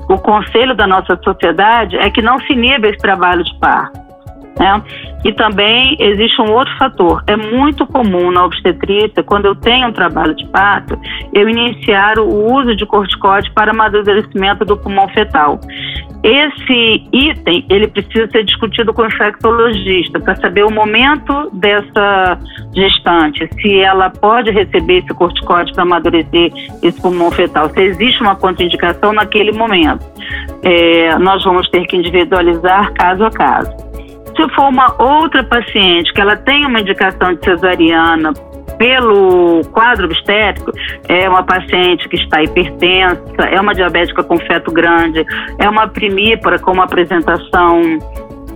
O 0.09 0.17
conselho 0.19 0.75
da 0.75 0.87
nossa 0.87 1.19
sociedade 1.23 1.97
é 1.97 2.09
que 2.11 2.23
não 2.23 2.39
se 2.39 2.53
iniba 2.53 2.89
esse 2.89 2.99
trabalho 2.99 3.45
de 3.45 3.59
parto. 3.59 4.08
Né? 4.59 4.83
E 5.25 5.33
também 5.33 5.97
existe 6.01 6.41
um 6.41 6.53
outro 6.53 6.77
fator. 6.77 7.23
É 7.27 7.37
muito 7.37 7.87
comum 7.87 8.31
na 8.31 8.45
obstetrícia, 8.45 9.23
quando 9.23 9.47
eu 9.47 9.55
tenho 9.55 9.89
um 9.89 9.93
trabalho 9.93 10.35
de 10.35 10.47
parto, 10.47 10.99
eu 11.33 11.49
iniciar 11.49 12.19
o 12.19 12.53
uso 12.53 12.75
de 12.75 12.85
corticóide 12.87 13.51
para 13.53 13.71
amadurecimento 13.71 14.65
do 14.65 14.77
pulmão 14.77 15.09
fetal. 15.09 15.61
Esse 16.23 17.05
item, 17.13 17.65
ele 17.71 17.87
precisa 17.87 18.29
ser 18.31 18.45
discutido 18.45 18.93
com 18.93 19.03
o 19.03 19.07
infectologista 19.07 20.19
para 20.19 20.35
saber 20.37 20.65
o 20.65 20.71
momento 20.71 21.49
dessa 21.53 22.39
gestante, 22.75 23.49
se 23.61 23.81
ela 23.81 24.11
pode 24.11 24.51
receber 24.51 24.99
esse 24.99 25.15
corticóide 25.15 25.73
para 25.73 25.85
amadurecer 25.85 26.53
esse 26.83 27.01
pulmão 27.01 27.31
fetal, 27.31 27.71
se 27.71 27.81
existe 27.81 28.21
uma 28.21 28.35
contraindicação 28.35 29.13
naquele 29.13 29.53
momento. 29.53 30.05
É, 30.63 31.17
nós 31.19 31.45
vamos 31.45 31.69
ter 31.71 31.87
que 31.87 31.97
individualizar 31.97 32.93
caso 32.95 33.25
a 33.25 33.31
caso. 33.31 33.88
Se 34.39 34.49
for 34.55 34.69
uma 34.69 34.95
outra 35.03 35.43
paciente 35.43 36.13
que 36.13 36.21
ela 36.21 36.37
tem 36.37 36.65
uma 36.65 36.79
indicação 36.79 37.35
de 37.35 37.45
cesariana 37.45 38.33
pelo 38.79 39.63
quadro 39.73 40.05
obstétrico, 40.05 40.71
é 41.09 41.29
uma 41.29 41.43
paciente 41.43 42.09
que 42.09 42.15
está 42.15 42.41
hipertensa, 42.41 43.43
é 43.51 43.61
uma 43.61 43.75
diabética 43.75 44.23
com 44.23 44.39
feto 44.39 44.71
grande, 44.71 45.27
é 45.59 45.69
uma 45.69 45.89
primípara 45.89 46.57
com 46.61 46.71
uma 46.71 46.85
apresentação 46.85 47.83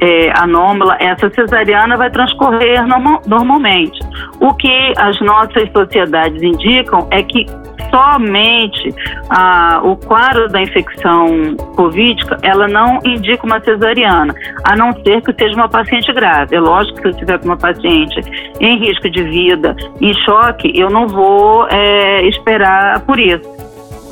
é, 0.01 0.31
anômala, 0.39 0.97
essa 1.01 1.29
cesariana 1.31 1.97
vai 1.97 2.13
transcorrer 2.13 2.87
normalmente. 3.27 3.99
O 4.39 4.55
que 4.55 4.93
as 4.97 5.21
nossas 5.21 5.69
sociedades 5.73 6.41
indicam 6.41 7.09
é 7.11 7.25
que 7.25 7.45
somente 7.93 8.95
ah, 9.29 9.81
o 9.85 9.97
quadro 9.97 10.49
da 10.49 10.63
infecção 10.63 11.55
covídica, 11.77 12.39
ela 12.43 12.67
não 12.67 12.99
indica 13.05 13.45
uma 13.45 13.61
cesariana, 13.61 14.35
a 14.65 14.75
não 14.75 14.93
ser 14.93 15.21
que 15.21 15.33
seja 15.35 15.55
uma 15.55 15.69
paciente 15.69 16.11
grave. 16.13 16.57
É 16.57 16.61
lógico 16.61 16.97
que 16.97 17.03
se 17.03 17.09
eu 17.09 17.19
tiver 17.19 17.41
uma 17.45 17.57
paciente 17.57 18.21
em 18.61 18.79
risco 18.79 19.11
de 19.11 19.23
vida, 19.23 19.77
em 20.01 20.15
choque, 20.25 20.73
eu 20.75 20.89
não 20.89 21.07
vou 21.07 21.69
é, 21.69 22.27
esperar 22.27 23.01
por 23.01 23.21
isso. 23.21 23.51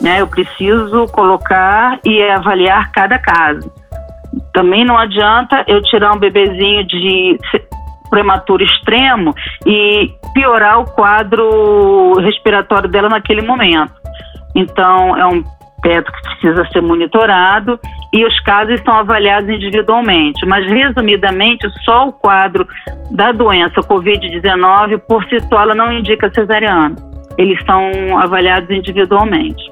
Né? 0.03 0.21
Eu 0.21 0.27
preciso 0.27 1.07
colocar 1.13 1.99
e 2.05 2.23
avaliar 2.23 2.91
cada 2.93 3.19
caso. 3.19 3.71
Também 4.53 4.85
não 4.85 4.97
adianta 4.97 5.65
eu 5.67 5.83
tirar 5.83 6.13
um 6.13 6.19
bebezinho 6.19 6.85
de 6.87 7.39
prematuro 8.11 8.63
extremo 8.63 9.35
e 9.65 10.11
piorar 10.35 10.81
o 10.81 10.85
quadro 10.85 12.15
respiratório 12.21 12.91
dela 12.91 13.09
naquele 13.09 13.43
momento. 13.43 13.93
Então, 14.55 15.17
é 15.17 15.27
um 15.27 15.43
feto 15.83 16.13
que 16.13 16.23
precisa 16.23 16.67
ser 16.73 16.83
monitorado 16.83 17.79
e 18.13 18.25
os 18.25 18.39
casos 18.41 18.81
são 18.81 18.95
avaliados 18.95 19.49
individualmente. 19.49 20.45
Mas, 20.45 20.67
resumidamente, 20.67 21.67
só 21.85 22.09
o 22.09 22.13
quadro 22.13 22.67
da 23.11 23.33
doença 23.33 23.81
Covid-19, 23.81 24.99
por 25.09 25.25
si 25.25 25.41
só, 25.49 25.63
ela 25.63 25.75
não 25.75 25.93
indica 25.93 26.33
cesariana. 26.35 26.97
Eles 27.39 27.59
são 27.65 28.19
avaliados 28.19 28.69
individualmente. 28.71 29.71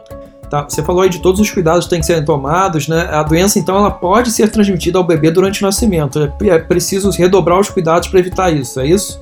Tá, 0.50 0.62
você 0.68 0.82
falou 0.82 1.02
aí 1.02 1.10
de 1.10 1.20
todos 1.20 1.40
os 1.40 1.50
cuidados 1.50 1.84
que 1.84 1.90
têm 1.90 2.00
que 2.00 2.06
ser 2.06 2.24
tomados, 2.24 2.88
né? 2.88 3.08
A 3.10 3.22
doença, 3.22 3.58
então, 3.58 3.76
ela 3.76 3.90
pode 3.90 4.30
ser 4.30 4.50
transmitida 4.50 4.98
ao 4.98 5.04
bebê 5.04 5.30
durante 5.30 5.62
o 5.62 5.66
nascimento. 5.66 6.32
É, 6.40 6.48
é 6.48 6.58
preciso 6.58 7.10
redobrar 7.10 7.58
os 7.58 7.68
cuidados 7.68 8.08
para 8.08 8.18
evitar 8.18 8.50
isso, 8.50 8.80
é 8.80 8.86
isso? 8.86 9.20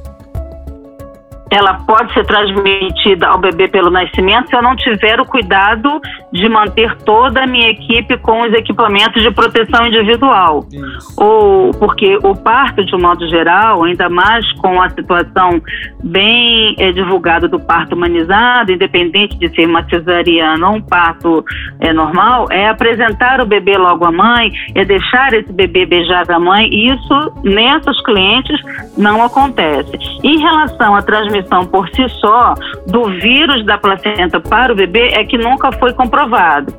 Ela 1.50 1.74
pode 1.74 2.12
ser 2.12 2.24
transmitida 2.26 3.28
ao 3.28 3.38
bebê 3.38 3.68
pelo 3.68 3.88
nascimento 3.88 4.48
se 4.48 4.56
eu 4.56 4.62
não 4.62 4.74
tiver 4.74 5.20
o 5.20 5.24
cuidado 5.24 6.00
de 6.32 6.48
manter 6.48 6.94
toda 7.04 7.44
a 7.44 7.46
minha 7.46 7.70
equipe 7.70 8.16
com 8.18 8.42
os 8.42 8.52
equipamentos 8.52 9.22
de 9.22 9.30
proteção 9.30 9.86
individual. 9.86 10.64
Isso. 10.72 11.14
Ou 11.16 11.70
porque 11.72 12.16
o 12.22 12.34
parto, 12.34 12.84
de 12.84 12.94
um 12.96 13.00
modo 13.00 13.28
geral, 13.28 13.84
ainda 13.84 14.08
mais 14.08 14.50
com 14.54 14.82
a 14.82 14.90
situação 14.90 15.62
bem 16.02 16.74
é, 16.78 16.90
divulgada 16.90 17.46
do 17.46 17.60
parto 17.60 17.94
humanizado, 17.94 18.72
independente 18.72 19.38
de 19.38 19.48
ser 19.54 19.66
uma 19.66 19.88
cesariana 19.88 20.68
ou 20.68 20.76
um 20.76 20.82
parto 20.82 21.44
é, 21.80 21.92
normal, 21.92 22.46
é 22.50 22.68
apresentar 22.68 23.40
o 23.40 23.46
bebê 23.46 23.76
logo 23.78 24.04
à 24.04 24.10
mãe, 24.10 24.50
é 24.74 24.84
deixar 24.84 25.32
esse 25.32 25.52
bebê 25.52 25.86
beijar 25.86 26.28
a 26.28 26.40
mãe, 26.40 26.68
e 26.70 26.90
isso 26.90 27.32
nessas 27.44 28.00
clientes 28.02 28.60
não 28.98 29.22
acontece. 29.22 29.96
Em 30.24 30.38
relação 30.38 30.94
à 30.94 31.02
transmissão 31.02 31.35
transmissão 31.36 31.66
por 31.66 31.88
si 31.90 32.08
só 32.20 32.54
do 32.86 33.04
vírus 33.20 33.64
da 33.64 33.78
placenta 33.78 34.40
para 34.40 34.72
o 34.72 34.76
bebê 34.76 35.08
é 35.12 35.24
que 35.24 35.36
nunca 35.36 35.70
foi 35.72 35.92
comprovado. 35.92 36.72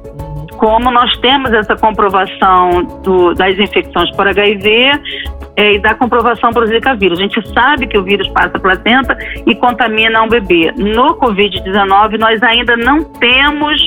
como 0.58 0.90
nós 0.90 1.16
temos 1.18 1.52
essa 1.54 1.76
comprovação 1.76 2.84
do, 3.04 3.34
das 3.36 3.58
infecções 3.60 4.10
por 4.16 4.28
HIV 4.28 4.92
é, 5.56 5.74
e 5.74 5.80
da 5.80 5.94
comprovação 5.94 6.52
para 6.52 6.64
o 6.64 6.68
Zika 6.68 6.96
vírus. 6.96 7.20
A 7.20 7.22
gente 7.22 7.54
sabe 7.54 7.86
que 7.86 7.96
o 7.96 8.04
vírus 8.04 8.28
passa 8.30 8.58
a 8.58 8.60
placenta 8.60 9.16
e 9.46 9.54
contamina 9.54 10.24
um 10.24 10.28
bebê. 10.28 10.72
No 10.76 11.16
Covid-19, 11.20 12.18
nós 12.18 12.42
ainda 12.42 12.76
não 12.76 13.04
temos 13.04 13.80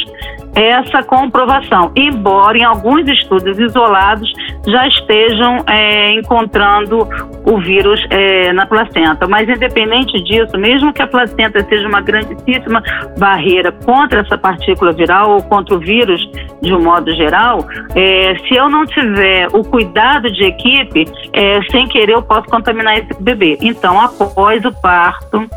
essa 0.54 1.02
comprovação, 1.02 1.92
embora 1.97 2.59
em 2.59 2.64
alguns 2.64 3.09
estudos 3.09 3.59
isolados 3.59 4.30
já 4.66 4.87
estejam 4.88 5.59
é, 5.66 6.12
encontrando 6.14 7.09
o 7.47 7.59
vírus 7.61 8.00
é, 8.11 8.52
na 8.52 8.66
placenta. 8.66 9.26
Mas, 9.26 9.49
independente 9.49 10.23
disso, 10.25 10.57
mesmo 10.59 10.92
que 10.92 11.02
a 11.02 11.07
placenta 11.07 11.64
seja 11.64 11.88
uma 11.88 12.00
grandíssima 12.00 12.83
barreira 13.19 13.73
contra 13.73 14.21
essa 14.21 14.37
partícula 14.37 14.92
viral 14.92 15.33
ou 15.33 15.42
contra 15.42 15.75
o 15.75 15.78
vírus 15.78 16.21
de 16.61 16.75
um 16.75 16.83
modo 16.83 17.12
geral, 17.14 17.66
é, 17.95 18.37
se 18.47 18.54
eu 18.54 18.69
não 18.69 18.85
tiver 18.85 19.47
o 19.52 19.64
cuidado 19.64 20.30
de 20.30 20.45
equipe, 20.45 21.04
é, 21.33 21.62
sem 21.71 21.87
querer 21.87 22.12
eu 22.12 22.23
posso 22.23 22.49
contaminar 22.49 22.99
esse 22.99 23.23
bebê. 23.23 23.57
Então, 23.62 24.00
após 24.00 24.64
o 24.64 24.73
parto, 24.80 25.49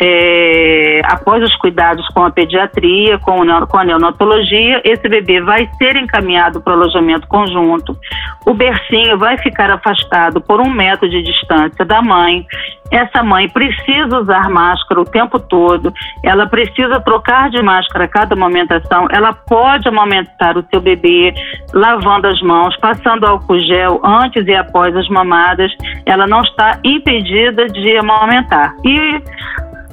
é, 0.00 1.00
após 1.04 1.42
os 1.42 1.54
cuidados 1.56 2.06
com 2.08 2.24
a 2.24 2.30
pediatria, 2.30 3.18
com, 3.18 3.36
com 3.66 3.78
a 3.78 3.84
neonatologia, 3.84 4.80
esse 4.84 5.08
bebê 5.08 5.40
vai 5.40 5.68
ser 5.78 5.96
encaminhado 5.96 6.60
para 6.60 6.72
o 6.72 6.76
alojamento 6.76 7.26
conjunto. 7.26 7.96
O 8.46 8.54
bercinho 8.54 9.18
vai 9.18 9.38
ficar 9.38 9.70
afastado 9.70 10.40
por 10.40 10.60
um 10.60 10.70
metro 10.70 11.08
de 11.08 11.22
distância 11.22 11.84
da 11.84 12.02
mãe. 12.02 12.44
Essa 12.90 13.22
mãe 13.22 13.48
precisa 13.48 14.20
usar 14.20 14.48
máscara 14.50 15.00
o 15.00 15.04
tempo 15.04 15.40
todo, 15.40 15.92
ela 16.22 16.46
precisa 16.46 17.00
trocar 17.00 17.50
de 17.50 17.60
máscara 17.62 18.04
a 18.04 18.08
cada 18.08 18.34
amamentação, 18.34 19.08
ela 19.10 19.32
pode 19.32 19.88
amamentar 19.88 20.56
o 20.56 20.64
seu 20.70 20.80
bebê 20.80 21.34
lavando 21.72 22.28
as 22.28 22.40
mãos, 22.42 22.76
passando 22.76 23.26
álcool 23.26 23.58
gel 23.60 24.00
antes 24.04 24.46
e 24.46 24.54
após 24.54 24.94
as 24.94 25.08
mamadas, 25.08 25.72
ela 26.06 26.26
não 26.26 26.42
está 26.42 26.78
impedida 26.84 27.66
de 27.66 27.96
amamentar. 27.96 28.74
E 28.84 29.22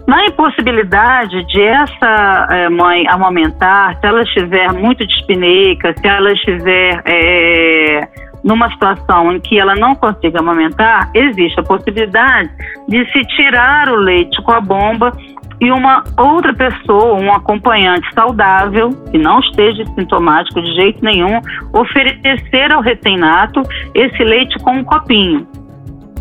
na 0.08 0.26
impossibilidade 0.26 1.44
de 1.46 1.62
essa 1.62 2.48
é, 2.50 2.70
mãe 2.70 3.08
amamentar, 3.08 3.98
se 4.00 4.08
ela 4.08 4.22
estiver 4.24 4.74
muito 4.74 5.06
dispineica, 5.06 5.94
se 5.98 6.08
ela 6.08 6.32
estiver 6.32 7.02
é, 7.06 8.08
numa 8.44 8.70
situação 8.72 9.32
em 9.32 9.40
que 9.40 9.60
ela 9.60 9.76
não 9.76 9.96
consiga 9.96 10.40
amamentar, 10.40 11.12
existe 11.14 11.60
a 11.60 11.64
possibilidade 11.64 12.50
de 12.88 13.06
se 13.12 13.22
tirar 13.36 13.90
o 13.90 13.96
leite 13.96 14.42
com 14.42 14.52
a 14.52 14.62
bomba 14.62 15.16
e 15.60 15.72
uma 15.72 16.04
outra 16.18 16.52
pessoa, 16.54 17.22
um 17.22 17.32
acompanhante 17.32 18.12
saudável, 18.16 18.90
que 19.12 19.18
não 19.20 19.40
esteja 19.40 19.86
sintomático 19.94 20.60
de 20.60 20.74
jeito 20.74 21.06
nenhum, 21.06 21.40
oferecer 21.72 22.72
ao 22.72 22.82
recém-nato 22.82 23.62
esse 23.94 24.24
leite 24.24 24.58
com 24.64 24.72
um 24.72 24.84
copinho 24.84 25.48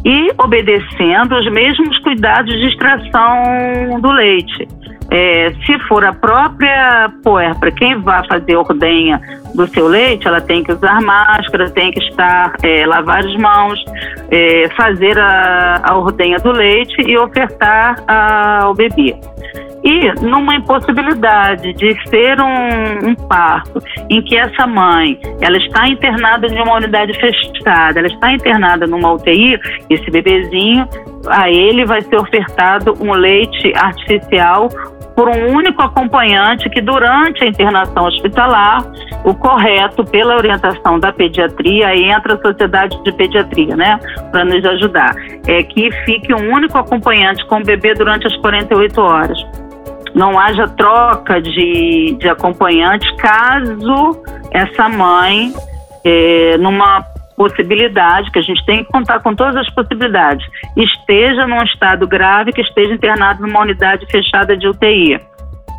e 0.05 0.31
obedecendo 0.39 1.37
os 1.37 1.51
mesmos 1.53 1.99
cuidados 1.99 2.53
de 2.53 2.69
extração 2.69 4.01
do 4.01 4.11
leite. 4.11 4.69
É, 5.11 5.53
se 5.67 5.79
for 5.89 6.05
a 6.05 6.13
própria 6.13 7.13
puerpera 7.23 7.73
quem 7.73 8.01
vai 8.01 8.25
fazer 8.29 8.57
ordenha 8.57 9.21
do 9.55 9.67
seu 9.67 9.89
leite, 9.89 10.29
ela 10.29 10.41
tem 10.41 10.63
que 10.63 10.73
usar 10.73 11.01
máscara, 11.03 11.69
tem 11.71 11.91
que 11.91 11.99
estar, 12.05 12.55
é, 12.63 12.87
lavar 12.87 13.19
as 13.19 13.37
mãos, 13.37 13.85
é, 14.31 14.69
fazer 14.77 15.19
a, 15.19 15.81
a 15.83 15.97
ordenha 15.97 16.39
do 16.39 16.53
leite 16.53 16.95
e 17.03 17.19
ofertar 17.19 17.97
ao 18.07 18.73
bebê. 18.73 19.17
E 19.83 20.13
numa 20.21 20.55
impossibilidade 20.57 21.73
de 21.73 22.09
ser 22.09 22.39
um, 22.41 23.11
um, 23.11 23.15
parto 23.15 23.83
em 24.11 24.21
que 24.23 24.37
essa 24.37 24.67
mãe 24.67 25.19
ela 25.41 25.57
está 25.57 25.89
internada 25.89 26.47
em 26.47 26.61
uma 26.61 26.75
unidade 26.75 27.19
fechada, 27.19 27.99
ela 27.99 28.09
está 28.09 28.33
internada 28.33 28.87
numa 28.87 29.13
UTI, 29.13 29.59
esse 29.89 30.11
bebezinho, 30.11 30.87
a 31.29 31.49
ele 31.49 31.87
vai 31.87 32.03
ser 32.03 32.17
ofertado 32.17 32.95
um 33.01 33.13
leite 33.13 33.73
artificial 33.75 34.69
por 35.17 35.29
um 35.29 35.55
único 35.55 35.83
acompanhante 35.83 36.69
que 36.71 36.81
durante 36.81 37.45
a 37.45 37.47
internação 37.47 38.07
hospitalar, 38.07 38.83
o 39.25 39.35
correto 39.35 40.05
pela 40.05 40.37
orientação 40.37 40.99
da 40.99 41.13
pediatria, 41.13 41.89
aí 41.89 42.05
entra 42.11 42.35
a 42.35 42.39
sociedade 42.41 43.03
de 43.03 43.13
pediatria, 43.13 43.77
né, 43.77 43.99
para 44.31 44.45
nos 44.45 44.65
ajudar, 44.65 45.15
é 45.47 45.63
que 45.63 45.91
fique 46.05 46.33
um 46.33 46.55
único 46.55 46.79
acompanhante 46.79 47.45
com 47.47 47.57
o 47.57 47.63
bebê 47.63 47.93
durante 47.95 48.27
as 48.27 48.37
48 48.37 49.01
horas 49.01 49.70
não 50.15 50.39
haja 50.39 50.67
troca 50.69 51.41
de, 51.41 52.17
de 52.19 52.29
acompanhante 52.29 53.15
caso 53.17 54.23
essa 54.51 54.89
mãe, 54.89 55.53
é, 56.05 56.57
numa 56.59 57.03
possibilidade, 57.37 58.31
que 58.31 58.39
a 58.39 58.43
gente 58.43 58.65
tem 58.67 58.85
que 58.85 58.93
contar 58.93 59.21
com 59.21 59.35
todas 59.35 59.57
as 59.57 59.71
possibilidades, 59.75 60.47
esteja 60.77 61.47
num 61.47 61.63
estado 61.63 62.07
grave, 62.07 62.53
que 62.53 62.61
esteja 62.61 62.93
internado 62.93 63.47
numa 63.47 63.61
unidade 63.61 64.05
fechada 64.11 64.57
de 64.57 64.69
UTI. 64.69 65.19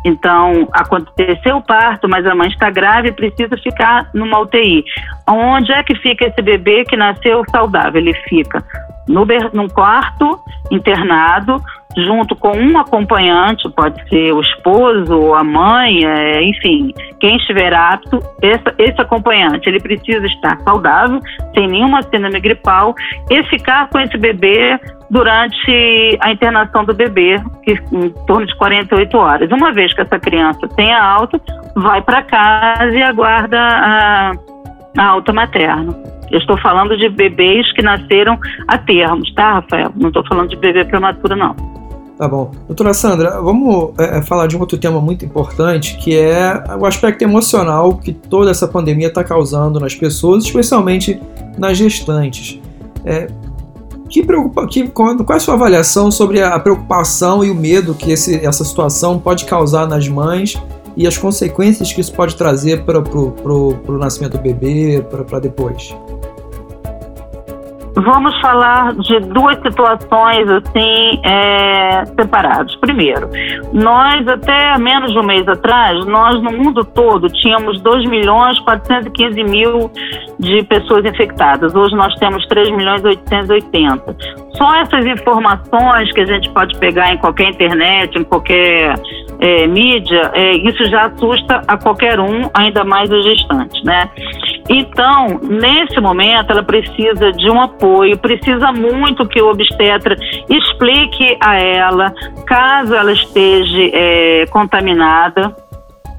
Então, 0.04 0.68
aconteceu 0.72 1.58
o 1.58 1.62
parto, 1.62 2.08
mas 2.08 2.26
a 2.26 2.34
mãe 2.34 2.48
está 2.48 2.68
grave 2.70 3.08
e 3.08 3.12
precisa 3.12 3.56
ficar 3.62 4.10
numa 4.12 4.40
UTI. 4.40 4.84
Onde 5.28 5.70
é 5.70 5.82
que 5.84 5.94
fica 5.94 6.26
esse 6.26 6.42
bebê 6.42 6.84
que 6.84 6.96
nasceu 6.96 7.44
saudável? 7.50 8.00
Ele 8.00 8.14
fica 8.28 8.64
no, 9.08 9.26
num 9.52 9.68
quarto 9.68 10.38
internado, 10.70 11.60
junto 11.96 12.34
com 12.36 12.56
um 12.56 12.78
acompanhante, 12.78 13.68
pode 13.70 14.02
ser 14.08 14.32
o 14.32 14.40
esposo, 14.40 15.34
a 15.34 15.44
mãe, 15.44 16.04
é, 16.04 16.42
enfim, 16.42 16.92
quem 17.20 17.36
estiver 17.36 17.74
apto, 17.74 18.18
esse, 18.40 18.64
esse 18.78 19.00
acompanhante, 19.00 19.68
ele 19.68 19.80
precisa 19.80 20.24
estar 20.26 20.58
saudável, 20.60 21.20
sem 21.54 21.68
nenhuma 21.68 22.02
síndrome 22.02 22.40
gripal, 22.40 22.94
e 23.30 23.42
ficar 23.44 23.88
com 23.90 24.00
esse 24.00 24.16
bebê 24.16 24.78
durante 25.10 26.18
a 26.20 26.32
internação 26.32 26.84
do 26.84 26.94
bebê, 26.94 27.36
que, 27.62 27.72
em 27.92 28.08
torno 28.26 28.46
de 28.46 28.56
48 28.56 29.16
horas. 29.18 29.50
Uma 29.52 29.72
vez 29.72 29.92
que 29.92 30.00
essa 30.00 30.18
criança 30.18 30.66
tenha 30.74 31.02
alta, 31.02 31.38
vai 31.76 32.00
para 32.00 32.22
casa 32.22 32.96
e 32.96 33.02
aguarda 33.02 33.58
a, 33.58 34.32
a 34.96 35.06
alta 35.06 35.32
materna. 35.32 35.94
Eu 36.32 36.38
estou 36.38 36.58
falando 36.58 36.96
de 36.96 37.10
bebês 37.10 37.70
que 37.74 37.82
nasceram 37.82 38.38
a 38.66 38.78
termos, 38.78 39.32
tá, 39.34 39.56
Rafael? 39.56 39.92
Não 39.94 40.08
estou 40.08 40.26
falando 40.26 40.48
de 40.48 40.56
bebê 40.56 40.82
prematuro, 40.82 41.36
não. 41.36 41.54
Tá 42.16 42.26
bom. 42.26 42.50
Doutora 42.66 42.94
Sandra, 42.94 43.38
vamos 43.42 43.92
é, 43.98 44.18
é, 44.18 44.22
falar 44.22 44.46
de 44.46 44.56
um 44.56 44.60
outro 44.60 44.78
tema 44.78 44.98
muito 44.98 45.26
importante, 45.26 45.98
que 45.98 46.16
é 46.16 46.54
o 46.80 46.86
aspecto 46.86 47.20
emocional 47.20 47.96
que 47.96 48.14
toda 48.14 48.50
essa 48.50 48.66
pandemia 48.66 49.08
está 49.08 49.22
causando 49.22 49.78
nas 49.78 49.94
pessoas, 49.94 50.44
especialmente 50.44 51.20
nas 51.58 51.76
gestantes. 51.76 52.58
É, 53.04 53.26
que 54.08 54.22
preocupa, 54.22 54.66
que, 54.66 54.88
qual 54.88 55.10
é 55.10 55.32
a 55.34 55.40
sua 55.40 55.54
avaliação 55.54 56.10
sobre 56.10 56.42
a 56.42 56.58
preocupação 56.58 57.44
e 57.44 57.50
o 57.50 57.54
medo 57.54 57.92
que 57.92 58.10
esse, 58.10 58.36
essa 58.46 58.64
situação 58.64 59.18
pode 59.18 59.44
causar 59.44 59.86
nas 59.86 60.08
mães 60.08 60.56
e 60.96 61.06
as 61.06 61.18
consequências 61.18 61.92
que 61.92 62.00
isso 62.00 62.14
pode 62.14 62.36
trazer 62.36 62.84
para 62.84 62.98
o 63.00 63.98
nascimento 63.98 64.38
do 64.38 64.42
bebê, 64.42 65.04
para 65.28 65.40
depois? 65.40 65.94
Vamos 67.94 68.38
falar 68.40 68.94
de 68.94 69.20
duas 69.20 69.56
situações 69.56 70.50
assim 70.50 71.20
é, 71.24 72.04
separadas. 72.06 72.74
Primeiro, 72.76 73.28
nós 73.72 74.26
até 74.26 74.78
menos 74.78 75.12
de 75.12 75.18
um 75.18 75.22
mês 75.22 75.46
atrás, 75.46 76.04
nós 76.06 76.42
no 76.42 76.52
mundo 76.52 76.84
todo 76.84 77.28
tínhamos 77.28 77.80
2 77.82 78.08
milhões 78.08 78.58
415 78.60 79.44
mil 79.44 79.90
de 80.38 80.62
pessoas 80.64 81.04
infectadas. 81.04 81.74
Hoje 81.74 81.94
nós 81.94 82.14
temos 82.14 82.46
3 82.46 82.70
milhões 82.70 83.04
880. 83.04 84.16
Só 84.54 84.74
essas 84.76 85.04
informações 85.04 86.12
que 86.12 86.20
a 86.20 86.26
gente 86.26 86.48
pode 86.50 86.78
pegar 86.78 87.12
em 87.12 87.18
qualquer 87.18 87.50
internet, 87.50 88.18
em 88.18 88.24
qualquer 88.24 88.94
é, 89.38 89.66
mídia, 89.66 90.30
é, 90.34 90.52
isso 90.52 90.84
já 90.86 91.06
assusta 91.06 91.62
a 91.66 91.76
qualquer 91.76 92.18
um, 92.20 92.48
ainda 92.54 92.84
mais 92.84 93.10
os 93.10 93.24
gestantes, 93.24 93.82
né? 93.82 94.08
Então, 94.68 95.40
nesse 95.42 96.00
momento, 96.00 96.50
ela 96.50 96.62
precisa 96.62 97.32
de 97.32 97.50
um 97.50 97.60
apoio, 97.60 98.16
precisa 98.18 98.72
muito 98.72 99.26
que 99.26 99.40
o 99.40 99.50
obstetra 99.50 100.16
explique 100.48 101.36
a 101.40 101.56
ela, 101.56 102.12
caso 102.46 102.94
ela 102.94 103.12
esteja 103.12 103.90
é, 103.92 104.46
contaminada. 104.46 105.54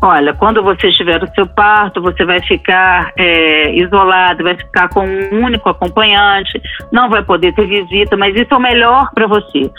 Olha, 0.01 0.33
quando 0.33 0.61
você 0.61 0.89
estiver 0.89 1.21
no 1.21 1.33
seu 1.33 1.47
parto, 1.47 2.01
você 2.01 2.25
vai 2.25 2.41
ficar 2.41 3.13
é, 3.17 3.73
isolado, 3.73 4.43
vai 4.43 4.57
ficar 4.57 4.89
com 4.89 5.05
um 5.07 5.45
único 5.45 5.69
acompanhante, 5.69 6.61
não 6.91 7.09
vai 7.09 7.23
poder 7.23 7.53
ter 7.53 7.65
visita, 7.65 8.17
mas 8.17 8.35
isso 8.35 8.53
é 8.53 8.57
o 8.57 8.59
melhor 8.59 9.09
para 9.13 9.27
você 9.27 9.71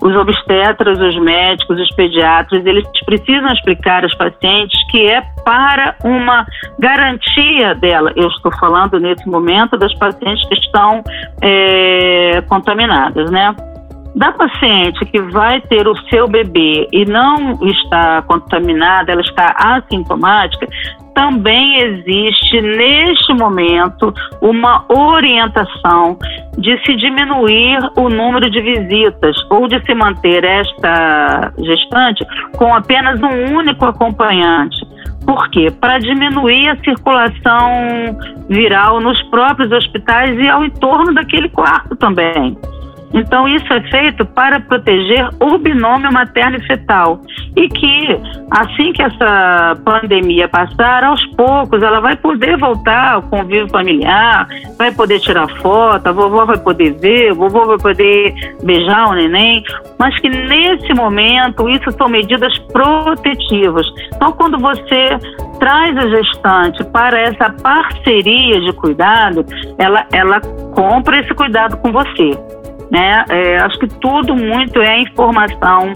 os 0.00 0.14
obstetras, 0.14 0.98
os 0.98 1.18
médicos, 1.20 1.80
os 1.80 1.94
pediatras, 1.94 2.64
eles 2.64 2.86
precisam 3.04 3.48
explicar 3.52 4.02
aos 4.02 4.14
pacientes 4.14 4.78
que 4.90 5.06
é 5.06 5.22
para 5.44 5.96
uma 6.04 6.46
garantia 6.78 7.74
dela. 7.74 8.12
Eu 8.14 8.28
estou 8.28 8.52
falando 8.58 9.00
nesse 9.00 9.26
momento 9.28 9.76
das 9.76 9.94
pacientes 9.94 10.46
que 10.48 10.54
estão 10.54 11.02
é, 11.42 12.42
contaminadas, 12.42 13.30
né? 13.30 13.54
Da 14.16 14.32
paciente 14.32 15.04
que 15.04 15.20
vai 15.20 15.60
ter 15.60 15.86
o 15.86 15.94
seu 16.08 16.26
bebê 16.26 16.88
e 16.90 17.04
não 17.04 17.52
está 17.62 18.22
contaminada, 18.22 19.12
ela 19.12 19.20
está 19.20 19.54
assintomática, 19.58 20.66
também 21.14 21.82
existe 21.82 22.60
neste 22.62 23.34
momento 23.34 24.12
uma 24.40 24.84
orientação 24.88 26.18
de 26.56 26.82
se 26.84 26.96
diminuir 26.96 27.78
o 27.96 28.08
número 28.08 28.50
de 28.50 28.60
visitas 28.60 29.36
ou 29.50 29.68
de 29.68 29.82
se 29.84 29.94
manter 29.94 30.44
esta 30.44 31.52
gestante 31.58 32.24
com 32.56 32.74
apenas 32.74 33.20
um 33.20 33.54
único 33.54 33.84
acompanhante. 33.84 34.76
Por 35.26 35.50
quê? 35.50 35.70
Para 35.70 35.98
diminuir 35.98 36.68
a 36.68 36.76
circulação 36.76 38.16
viral 38.48 39.00
nos 39.00 39.20
próprios 39.24 39.72
hospitais 39.72 40.38
e 40.38 40.48
ao 40.48 40.64
entorno 40.64 41.12
daquele 41.12 41.48
quarto 41.50 41.96
também. 41.96 42.56
Então, 43.16 43.48
isso 43.48 43.72
é 43.72 43.80
feito 43.88 44.26
para 44.26 44.60
proteger 44.60 45.26
o 45.40 45.56
binômio 45.56 46.12
materno 46.12 46.58
e 46.58 46.66
fetal. 46.66 47.18
E 47.56 47.66
que, 47.66 48.20
assim 48.50 48.92
que 48.92 49.02
essa 49.02 49.74
pandemia 49.82 50.46
passar, 50.48 51.02
aos 51.02 51.24
poucos 51.34 51.82
ela 51.82 52.00
vai 52.00 52.14
poder 52.16 52.58
voltar 52.58 53.14
ao 53.14 53.22
convívio 53.22 53.68
familiar, 53.70 54.46
vai 54.76 54.92
poder 54.92 55.18
tirar 55.20 55.48
foto, 55.62 56.06
a 56.06 56.12
vovó 56.12 56.44
vai 56.44 56.58
poder 56.58 56.92
ver, 57.00 57.32
o 57.32 57.36
vovô 57.36 57.64
vai 57.64 57.78
poder 57.78 58.34
beijar 58.62 59.08
o 59.08 59.14
neném, 59.14 59.64
mas 59.98 60.14
que 60.20 60.28
nesse 60.28 60.92
momento 60.92 61.70
isso 61.70 61.90
são 61.92 62.08
medidas 62.08 62.58
protetivas. 62.70 63.86
Então, 64.14 64.32
quando 64.32 64.58
você 64.58 65.18
traz 65.58 65.96
a 65.96 66.08
gestante 66.08 66.84
para 66.92 67.18
essa 67.18 67.50
parceria 67.62 68.60
de 68.60 68.72
cuidado, 68.74 69.42
ela, 69.78 70.04
ela 70.12 70.38
compra 70.74 71.20
esse 71.20 71.32
cuidado 71.32 71.78
com 71.78 71.90
você 71.90 72.55
né? 72.90 73.24
É, 73.28 73.58
acho 73.58 73.78
que 73.78 73.88
tudo 73.88 74.34
muito 74.34 74.80
é 74.80 75.00
informação, 75.00 75.92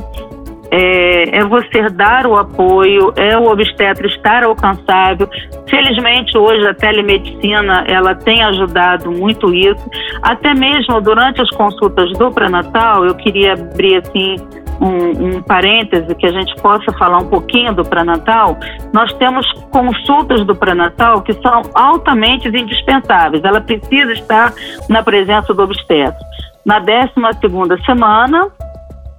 é, 0.71 1.39
é, 1.39 1.45
você 1.45 1.89
dar 1.91 2.27
o 2.27 2.37
apoio, 2.37 3.13
é 3.17 3.37
o 3.37 3.51
obstetra 3.51 4.07
estar 4.07 4.45
alcançável. 4.45 5.29
Felizmente 5.69 6.39
hoje 6.39 6.67
a 6.67 6.75
telemedicina 6.75 7.85
ela 7.89 8.15
tem 8.15 8.43
ajudado 8.45 9.11
muito 9.11 9.53
isso. 9.53 9.85
Até 10.23 10.55
mesmo 10.55 11.01
durante 11.01 11.43
as 11.43 11.51
consultas 11.51 12.13
do 12.13 12.31
pré-natal, 12.31 13.05
eu 13.05 13.15
queria 13.17 13.55
abrir 13.55 13.97
assim 13.97 14.37
um, 14.81 15.27
um 15.27 15.43
parêntese 15.43 16.15
que 16.15 16.27
a 16.27 16.33
gente 16.33 16.55
possa 16.63 16.93
falar 16.93 17.19
um 17.19 17.29
pouquinho 17.29 17.75
do 17.75 17.85
pré-natal. 17.85 18.57
Nós 18.93 19.13
temos 19.15 19.45
consultas 19.73 20.47
do 20.47 20.55
pré-natal 20.55 21.23
que 21.23 21.33
são 21.35 21.63
altamente 21.75 22.47
indispensáveis. 22.49 23.43
Ela 23.43 23.61
precisa 23.61 24.13
estar 24.13 24.55
na 24.89 25.03
presença 25.03 25.53
do 25.53 25.63
obstetra 25.65 26.31
na 26.65 26.79
12 26.79 27.13
segunda 27.41 27.81
semana, 27.85 28.51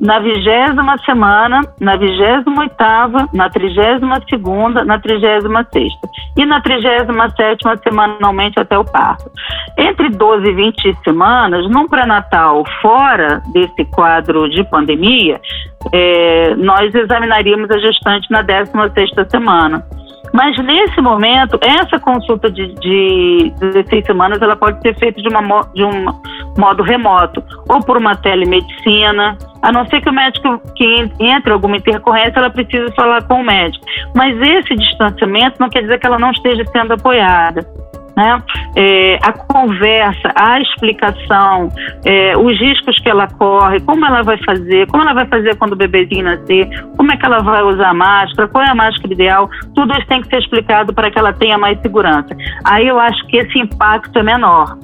na 0.02 0.20
vigésima 0.20 0.98
semana, 1.06 1.62
na 1.80 1.96
vigésima 1.96 2.62
oitava, 2.62 3.30
na 3.32 3.50
trigésima 3.50 4.20
segunda, 4.28 4.84
na 4.84 5.00
trigésima 5.00 5.64
sexta 5.72 6.10
e 6.36 6.44
na 6.44 6.60
trigésima 6.60 7.30
sétima 7.30 7.78
semanalmente 7.78 8.60
até 8.60 8.78
o 8.78 8.84
parto. 8.84 9.30
Entre 9.78 10.10
12 10.10 10.48
e 10.48 10.54
20 10.54 10.98
semanas, 11.04 11.70
num 11.70 11.88
pré-natal 11.88 12.64
fora 12.82 13.44
desse 13.54 13.86
quadro 13.92 14.50
de 14.50 14.64
pandemia, 14.64 15.40
é, 15.94 16.56
nós 16.56 16.94
examinaríamos 16.96 17.70
a 17.70 17.78
gestante 17.78 18.30
na 18.32 18.42
16 18.42 18.94
sexta 18.94 19.30
semana. 19.30 19.86
Mas 20.34 20.58
nesse 20.64 21.02
momento, 21.02 21.60
essa 21.62 22.00
consulta 22.00 22.50
de, 22.50 22.74
de 22.76 23.54
16 23.60 24.06
semanas 24.06 24.42
ela 24.42 24.56
pode 24.56 24.82
ser 24.82 24.98
feita 24.98 25.22
de, 25.22 25.28
uma, 25.28 25.62
de 25.74 25.84
um 25.84 26.06
modo 26.58 26.84
remoto, 26.84 27.44
ou 27.70 27.80
por 27.82 27.98
uma 27.98 28.16
telemedicina, 28.16 29.38
a 29.62 29.72
não 29.72 29.86
ser 29.88 30.02
que 30.02 30.10
o 30.10 30.14
médico 30.14 30.62
que 30.76 31.12
entre 31.20 31.52
alguma 31.52 31.78
intercorrência, 31.78 32.40
ela 32.40 32.50
precise 32.50 32.94
falar 32.96 33.24
com 33.24 33.36
o 33.36 33.44
médico. 33.44 33.86
Mas 34.16 34.36
esse 34.42 34.76
distanciamento 34.76 35.58
não 35.60 35.70
quer 35.70 35.82
dizer 35.82 36.00
que 36.00 36.08
ela 36.08 36.18
não 36.20 36.32
esteja 36.32 36.64
sendo 36.72 36.94
apoiada. 36.94 37.66
Né? 38.16 38.44
É, 38.76 39.20
a 39.22 39.32
conversa, 39.32 40.32
a 40.36 40.60
explicação, 40.60 41.70
é, 42.06 42.38
os 42.38 42.60
riscos 42.60 43.00
que 43.00 43.10
ela 43.10 43.28
corre, 43.28 43.80
como 43.82 44.06
ela 44.06 44.22
vai 44.22 44.38
fazer, 44.44 44.88
como 44.88 45.04
ela 45.04 45.14
vai 45.14 45.26
fazer 45.28 45.56
quando 45.56 45.74
o 45.74 45.76
bebezinho 45.76 46.26
nascer, 46.26 46.68
como 46.98 47.12
é 47.12 47.18
que 47.18 47.26
ela 47.26 47.40
vai 47.40 47.64
usar 47.64 47.90
a 47.90 47.94
máscara, 47.94 48.48
qual 48.50 48.64
é 48.64 48.70
a 48.70 48.76
máscara 48.76 49.14
ideal, 49.14 49.50
tudo 49.74 49.94
isso 49.94 50.08
tem 50.08 50.22
que 50.22 50.28
ser 50.28 50.40
explicado 50.40 50.94
para 50.94 51.10
que 51.10 51.18
ela 51.18 51.34
tenha 51.34 51.58
mais 51.58 51.80
segurança. 51.82 52.36
Aí 52.66 52.88
eu 52.88 53.00
acho 53.00 53.26
que 53.28 53.38
esse 53.38 53.58
impacto 53.60 54.20
é 54.20 54.24
menor. 54.24 54.78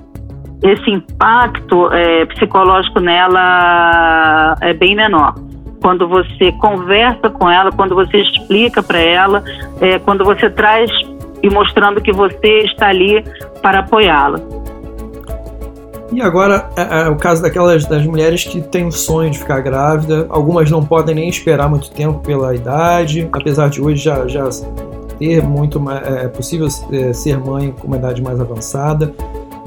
Esse 0.63 0.89
impacto 0.89 1.91
é, 1.93 2.25
psicológico 2.25 2.99
nela 2.99 4.55
é 4.61 4.73
bem 4.73 4.95
menor 4.95 5.35
quando 5.81 6.07
você 6.07 6.51
conversa 6.53 7.29
com 7.29 7.49
ela, 7.49 7.71
quando 7.71 7.95
você 7.95 8.17
explica 8.17 8.81
para 8.81 8.99
ela, 8.99 9.43
é, 9.79 9.99
quando 9.99 10.23
você 10.23 10.49
traz 10.49 10.89
e 11.41 11.50
mostrando 11.50 12.02
que 12.02 12.12
você 12.12 12.60
está 12.60 12.88
ali 12.89 13.23
para 13.62 13.80
apoiá-la. 13.80 14.39
E 16.12 16.21
agora 16.21 16.69
é, 16.76 17.02
é, 17.02 17.10
o 17.10 17.15
caso 17.15 17.41
daquelas 17.41 17.86
das 17.86 18.06
mulheres 18.06 18.43
que 18.43 18.62
têm 18.62 18.86
o 18.86 18.91
sonho 18.91 19.30
de 19.30 19.39
ficar 19.39 19.60
grávida. 19.60 20.26
Algumas 20.30 20.71
não 20.71 20.84
podem 20.84 21.15
nem 21.15 21.30
esperar 21.30 21.69
muito 21.69 21.91
tempo 21.91 22.19
pela 22.19 22.56
idade, 22.56 23.28
apesar 23.32 23.69
de 23.69 23.82
hoje 23.82 24.04
já, 24.04 24.26
já 24.28 24.50
ter 25.19 25.43
muito 25.43 25.82
é, 25.91 26.26
é 26.26 26.28
possível 26.28 26.67
é, 26.91 27.12
ser 27.12 27.38
mãe 27.38 27.73
com 27.78 27.88
uma 27.88 27.97
idade 27.97 28.21
mais 28.21 28.39
avançada. 28.39 29.13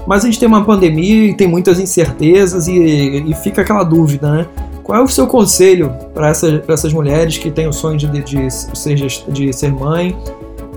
Mas 0.07 0.25
a 0.25 0.27
gente 0.27 0.41
tem 0.41 0.49
uma 0.49 0.65
pandemia 0.65 1.27
e 1.27 1.35
tem 1.35 1.47
muitas 1.47 1.79
incertezas 1.79 2.67
e, 2.69 3.23
e 3.29 3.35
fica 3.35 3.61
aquela 3.61 3.85
dúvida, 3.85 4.31
né? 4.31 4.47
Qual 4.83 4.99
é 4.99 5.03
o 5.05 5.07
seu 5.07 5.27
conselho 5.27 5.95
para 6.15 6.29
essa, 6.29 6.63
essas 6.67 6.93
mulheres 6.93 7.37
que 7.37 7.51
têm 7.51 7.69
o 7.69 7.73
sonho 7.73 7.99
de, 7.99 8.09
de, 8.09 8.23
de, 8.23 8.51
ser, 8.51 8.97
de 9.29 9.53
ser 9.53 9.73
mãe 9.73 10.17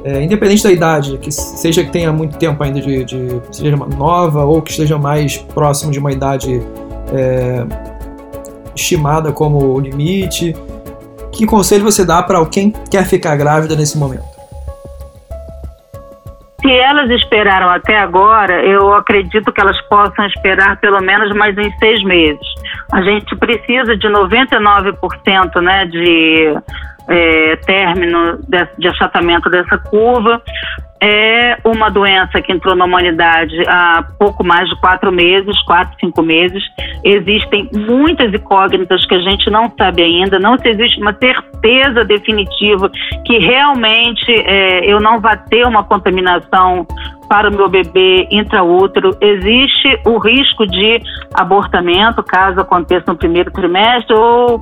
é, 0.04 0.22
independente 0.22 0.63
da 0.63 0.72
idade, 0.72 1.18
que 1.18 1.32
seja 1.32 1.84
que 1.84 1.92
tenha 1.92 2.12
muito 2.12 2.38
tempo 2.38 2.62
ainda 2.63 2.82
de, 2.82 3.06
de 3.06 3.42
seja 3.52 3.76
nova 3.76 4.44
ou 4.44 4.62
que 4.62 4.72
esteja 4.72 4.98
mais 4.98 5.38
próximo 5.38 5.92
de 5.92 6.00
uma 6.00 6.12
idade 6.12 6.62
é, 7.13 7.66
estimada 8.76 9.32
como 9.32 9.76
o 9.76 9.80
limite, 9.80 10.54
que 11.32 11.46
conselho 11.46 11.84
você 11.84 12.06
dá 12.06 12.22
para 12.22 12.44
quem 12.46 12.72
quer 12.92 13.06
ficar 13.06 13.36
grávida 13.36 13.76
nesse 13.76 13.98
momento? 13.98 14.34
Se 16.62 16.72
elas 16.72 17.10
esperaram 17.10 17.70
até 17.70 17.98
agora, 17.98 18.63
eu 18.63 18.94
acredito 18.94 19.52
que 19.52 19.60
elas 19.60 19.80
possam 19.88 20.26
esperar 20.28 20.80
pelo 20.80 21.02
menos 21.02 21.36
mais 21.36 21.58
uns 21.58 21.78
seis 21.78 22.02
meses. 22.06 22.39
A 22.94 23.02
gente 23.02 23.36
precisa 23.36 23.98
de 23.98 24.08
99% 24.08 25.62
né, 25.62 25.86
de 25.88 26.56
é, 27.08 27.56
término 27.58 28.39
de, 28.48 28.68
de 28.78 28.88
achatamento 28.88 29.50
dessa 29.50 29.78
curva. 29.78 30.42
É 31.06 31.58
uma 31.66 31.89
doença 31.89 32.42
que 32.42 32.54
entrou 32.54 32.78
na 32.78 32.86
humanidade 32.86 33.54
há 33.68 34.06
pouco 34.18 34.42
mais 34.42 34.70
de 34.70 34.80
quatro 34.80 35.12
meses, 35.12 35.62
quatro, 35.63 35.94
cinco 36.00 36.22
meses. 36.22 36.63
Existem 37.04 37.70
muitas 37.74 38.34
incógnitas 38.34 39.06
que 39.06 39.16
a 39.16 39.20
gente 39.20 39.50
não 39.50 39.70
sabe 39.78 40.02
ainda, 40.02 40.39
não 40.39 40.58
se 40.58 40.70
existe 40.70 41.02
uma 41.02 41.13
certeza 41.13 42.06
definitiva 42.06 42.89
que 43.26 43.38
realmente 43.38 44.32
é, 44.32 44.86
eu 44.86 45.02
não 45.02 45.20
vá 45.20 45.36
ter 45.36 45.68
uma 45.68 45.84
contaminação 45.84 46.88
para 47.28 47.50
o 47.50 47.54
meu 47.54 47.68
bebê 47.68 48.26
intraútero. 48.32 49.10
Existe 49.20 50.00
o 50.06 50.18
risco 50.20 50.66
de 50.66 51.02
abortamento, 51.34 52.24
caso 52.24 52.62
aconteça 52.62 53.12
no 53.12 53.18
primeiro 53.18 53.52
trimestre, 53.52 54.16
ou 54.16 54.62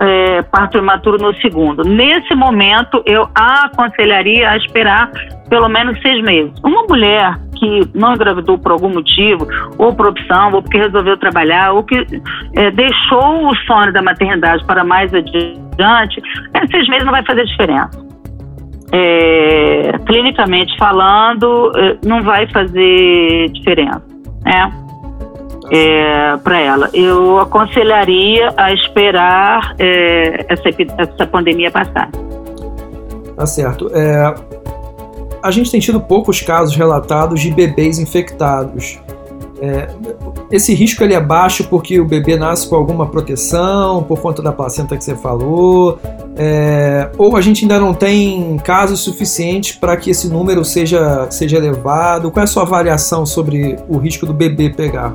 é, 0.00 0.42
parto 0.42 0.72
prematuro 0.72 1.18
no 1.18 1.34
segundo. 1.36 1.82
Nesse 1.82 2.34
momento, 2.34 3.02
eu 3.06 3.28
aconselharia 3.34 4.50
a 4.50 4.56
esperar 4.56 5.10
pelo 5.48 5.68
menos 5.68 6.00
seis 6.02 6.22
meses. 6.22 6.52
Uma 6.64 6.82
mulher 6.82 7.38
que 7.56 7.80
não 7.94 8.14
engravidou 8.14 8.58
por 8.58 8.72
algum 8.72 8.90
motivo, 8.90 9.46
ou 9.78 9.94
por 9.94 10.08
opção, 10.08 10.52
ou 10.52 10.62
porque 10.62 10.78
resolveu 10.78 11.16
trabalhar, 11.16 11.72
ou 11.72 11.82
que 11.82 12.04
é, 12.54 12.70
deixou 12.70 13.48
o 13.48 13.56
sonho 13.66 13.92
da 13.92 14.02
maternidade 14.02 14.64
para 14.66 14.84
mais 14.84 15.12
adiante, 15.14 16.22
é, 16.54 16.66
seis 16.66 16.88
meses 16.88 17.04
não 17.04 17.12
vai 17.12 17.24
fazer 17.24 17.44
diferença. 17.44 18.06
É, 18.92 19.98
clinicamente 20.06 20.76
falando, 20.78 21.72
é, 21.76 21.96
não 22.06 22.22
vai 22.22 22.46
fazer 22.48 23.48
diferença. 23.50 24.04
Né? 24.44 24.85
É, 25.70 26.36
para 26.38 26.60
ela. 26.60 26.90
Eu 26.92 27.38
aconselharia 27.38 28.52
a 28.56 28.72
esperar 28.72 29.74
é, 29.78 30.46
essa, 30.48 30.68
essa 30.98 31.26
pandemia 31.26 31.70
passar. 31.70 32.10
Tá 33.36 33.46
certo. 33.46 33.90
É, 33.94 34.34
a 35.42 35.50
gente 35.50 35.70
tem 35.70 35.80
tido 35.80 36.00
poucos 36.00 36.40
casos 36.40 36.74
relatados 36.74 37.40
de 37.40 37.50
bebês 37.50 37.98
infectados. 37.98 38.98
É, 39.60 39.88
esse 40.50 40.74
risco 40.74 41.02
ele 41.02 41.14
é 41.14 41.20
baixo 41.20 41.66
porque 41.68 41.98
o 41.98 42.04
bebê 42.04 42.36
nasce 42.36 42.68
com 42.68 42.76
alguma 42.76 43.06
proteção, 43.06 44.02
por 44.02 44.20
conta 44.20 44.42
da 44.42 44.52
placenta 44.52 44.96
que 44.96 45.02
você 45.02 45.16
falou, 45.16 45.98
é, 46.36 47.10
ou 47.16 47.36
a 47.36 47.40
gente 47.40 47.64
ainda 47.64 47.80
não 47.80 47.94
tem 47.94 48.58
casos 48.58 49.00
suficientes 49.00 49.74
para 49.76 49.96
que 49.96 50.10
esse 50.10 50.28
número 50.28 50.64
seja, 50.64 51.26
seja 51.30 51.56
elevado? 51.56 52.30
Qual 52.30 52.42
é 52.42 52.44
a 52.44 52.46
sua 52.46 52.62
avaliação 52.62 53.24
sobre 53.24 53.76
o 53.88 53.96
risco 53.96 54.26
do 54.26 54.34
bebê 54.34 54.68
pegar? 54.68 55.14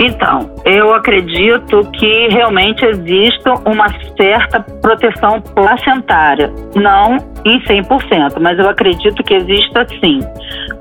Então, 0.00 0.54
eu 0.68 0.94
acredito 0.94 1.90
que 1.92 2.28
realmente 2.28 2.84
existe 2.84 3.48
uma 3.64 3.88
certa 4.20 4.60
proteção 4.60 5.40
placentária. 5.40 6.52
Não 6.74 7.16
em 7.44 7.60
100%, 7.62 8.38
mas 8.40 8.58
eu 8.58 8.68
acredito 8.68 9.22
que 9.22 9.34
exista 9.34 9.86
sim. 10.00 10.20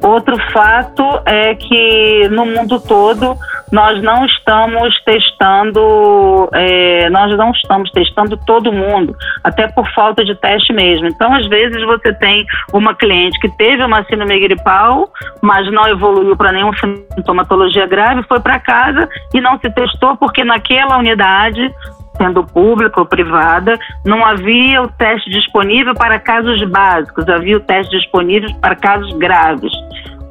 Outro 0.04 0.36
fato 0.52 1.04
é 1.26 1.56
que 1.56 2.28
no 2.30 2.46
mundo 2.46 2.80
todo 2.80 3.38
nós 3.72 4.02
não 4.02 4.26
estamos 4.26 4.94
testando, 5.04 6.50
é, 6.54 7.10
nós 7.10 7.36
não 7.38 7.52
estamos 7.52 7.92
testando 7.92 8.38
todo 8.46 8.72
mundo, 8.72 9.16
até 9.44 9.68
por 9.68 9.86
falta 9.94 10.24
de 10.24 10.36
teste 10.36 10.72
mesmo. 10.72 11.08
Então, 11.08 11.34
às 11.34 11.46
vezes, 11.48 11.84
você 11.84 12.14
tem 12.14 12.46
uma 12.74 12.96
cliente 12.96 13.38
que 13.40 13.50
teve 13.58 13.84
uma 13.84 14.04
síndrome 14.06 14.40
gripal, 14.40 15.12
mas 15.42 15.70
não 15.72 15.88
evoluiu 15.88 16.36
para 16.38 16.52
nenhuma 16.52 16.74
sintomatologia 17.14 17.86
grave, 17.86 18.24
foi 18.24 18.40
para 18.40 18.60
casa 18.60 19.10
e 19.34 19.42
não 19.42 19.60
se 19.60 19.70
testou 19.78 20.18
porque 20.18 20.44
naquela 20.44 20.98
unidade 20.98 21.72
sendo 22.18 22.44
pública 22.44 23.00
ou 23.00 23.06
privada, 23.06 23.78
não 24.04 24.26
havia 24.26 24.82
o 24.82 24.88
teste 24.88 25.30
disponível 25.30 25.94
para 25.94 26.20
casos 26.20 26.62
básicos, 26.68 27.30
havia 27.30 27.58
o 27.58 27.60
teste 27.60 27.96
disponível 27.96 28.50
para 28.60 28.76
casos 28.76 29.16
graves. 29.18 29.72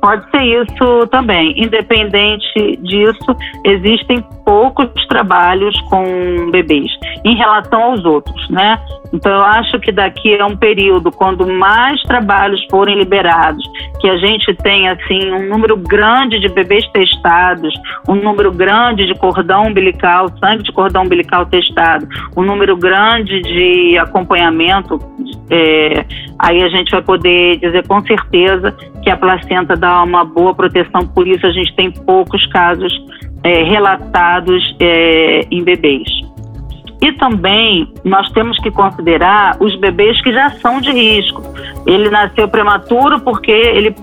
Pode 0.00 0.30
ser 0.30 0.42
isso 0.42 1.06
também. 1.10 1.54
Independente 1.56 2.76
disso, 2.82 3.36
existem 3.64 4.22
poucos 4.44 4.88
trabalhos 5.08 5.78
com 5.82 6.50
bebês 6.50 6.90
em 7.24 7.34
relação 7.34 7.82
aos 7.82 8.04
outros, 8.04 8.48
né? 8.50 8.78
Então 9.12 9.32
eu 9.32 9.42
acho 9.42 9.78
que 9.80 9.90
daqui 9.90 10.38
a 10.38 10.46
um 10.46 10.56
período, 10.56 11.10
quando 11.10 11.46
mais 11.46 12.00
trabalhos 12.02 12.64
forem 12.70 12.98
liberados, 12.98 13.64
que 14.00 14.08
a 14.08 14.16
gente 14.16 14.54
tenha 14.56 14.92
assim 14.92 15.32
um 15.32 15.48
número 15.48 15.76
grande 15.76 16.38
de 16.38 16.48
bebês 16.48 16.86
testados, 16.92 17.72
um 18.08 18.14
número 18.14 18.52
grande 18.52 19.06
de 19.06 19.14
cordão 19.14 19.64
umbilical, 19.64 20.28
sangue 20.38 20.62
de 20.62 20.72
cordão 20.72 21.02
umbilical 21.02 21.46
testado, 21.46 22.06
um 22.36 22.42
número 22.42 22.76
grande 22.76 23.40
de 23.42 23.98
acompanhamento, 23.98 24.98
é, 25.50 26.04
aí 26.38 26.62
a 26.62 26.68
gente 26.68 26.90
vai 26.90 27.02
poder 27.02 27.58
dizer 27.58 27.86
com 27.86 28.00
certeza 28.02 28.72
que 29.02 29.10
a 29.10 29.16
placenta 29.16 29.76
dá 29.86 30.02
uma 30.02 30.24
boa 30.24 30.52
proteção, 30.52 31.06
por 31.14 31.28
isso 31.28 31.46
a 31.46 31.52
gente 31.52 31.72
tem 31.76 31.92
poucos 31.92 32.44
casos 32.46 32.92
é, 33.44 33.62
relatados 33.62 34.76
é, 34.80 35.46
em 35.48 35.62
bebês. 35.62 36.08
E 37.00 37.12
também 37.12 37.92
nós 38.04 38.28
temos 38.32 38.58
que 38.58 38.70
considerar 38.70 39.56
os 39.60 39.78
bebês 39.78 40.20
que 40.22 40.32
já 40.32 40.50
são 40.62 40.80
de 40.80 40.90
risco. 40.90 41.40
Ele 41.86 42.10
nasceu 42.10 42.48
prematuro 42.48 43.20
porque 43.20 43.52
ele 43.52 43.94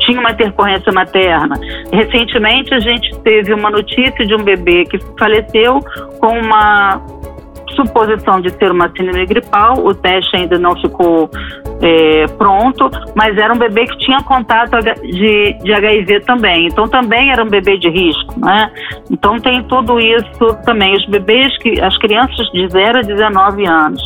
tinha 0.00 0.20
uma 0.20 0.32
intercorrência 0.32 0.92
materna. 0.92 1.58
Recentemente 1.90 2.74
a 2.74 2.80
gente 2.80 3.16
teve 3.20 3.54
uma 3.54 3.70
notícia 3.70 4.26
de 4.26 4.34
um 4.34 4.42
bebê 4.42 4.84
que 4.84 4.98
faleceu 5.18 5.80
com 6.20 6.38
uma 6.38 7.00
suposição 7.74 8.40
de 8.40 8.50
ser 8.50 8.70
uma 8.70 8.88
síndrome 8.96 9.26
gripal, 9.26 9.74
o 9.84 9.94
teste 9.94 10.36
ainda 10.36 10.58
não 10.58 10.74
ficou 10.80 11.30
é, 11.80 12.26
pronto, 12.38 12.90
mas 13.14 13.36
era 13.36 13.52
um 13.52 13.58
bebê 13.58 13.86
que 13.86 13.98
tinha 13.98 14.18
contato 14.22 14.78
de, 15.02 15.52
de 15.62 15.72
HIV 15.72 16.20
também, 16.20 16.66
então 16.66 16.88
também 16.88 17.30
era 17.30 17.42
um 17.42 17.48
bebê 17.48 17.76
de 17.78 17.88
risco, 17.88 18.38
né? 18.38 18.70
Então 19.10 19.38
tem 19.38 19.62
tudo 19.64 19.98
isso 19.98 20.54
também, 20.64 20.94
os 20.94 21.06
bebês, 21.06 21.56
que 21.58 21.80
as 21.80 21.96
crianças 21.98 22.46
de 22.52 22.68
0 22.68 22.98
a 22.98 23.02
19 23.02 23.66
anos, 23.66 24.02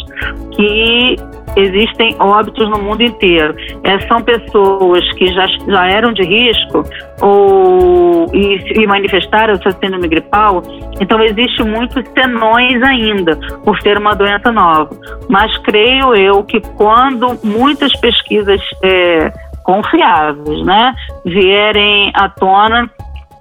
que 0.52 1.16
existem 1.58 2.14
óbitos 2.18 2.68
no 2.70 2.78
mundo 2.78 3.02
inteiro. 3.02 3.54
É, 3.84 3.98
são 4.06 4.22
pessoas 4.22 5.04
que 5.14 5.26
já, 5.28 5.46
já 5.66 5.86
eram 5.86 6.12
de 6.12 6.22
risco 6.22 6.82
ou, 7.20 8.26
e, 8.32 8.80
e 8.80 8.86
manifestaram 8.86 9.56
sua 9.56 9.72
síndrome 9.72 10.08
gripal, 10.08 10.62
então 11.00 11.20
existe 11.22 11.62
muitos 11.64 12.04
senões 12.12 12.82
ainda, 12.82 13.36
por 13.64 13.80
ser 13.80 13.98
uma 13.98 14.14
doença 14.14 14.52
nova. 14.52 14.90
Mas 15.28 15.56
creio 15.58 16.14
eu 16.14 16.44
que 16.44 16.60
quando 16.76 17.38
muitas 17.44 17.92
pesquisas 18.00 18.60
é, 18.82 19.32
confiáveis 19.64 20.64
né, 20.64 20.94
vierem 21.24 22.12
à 22.14 22.28
tona, 22.28 22.88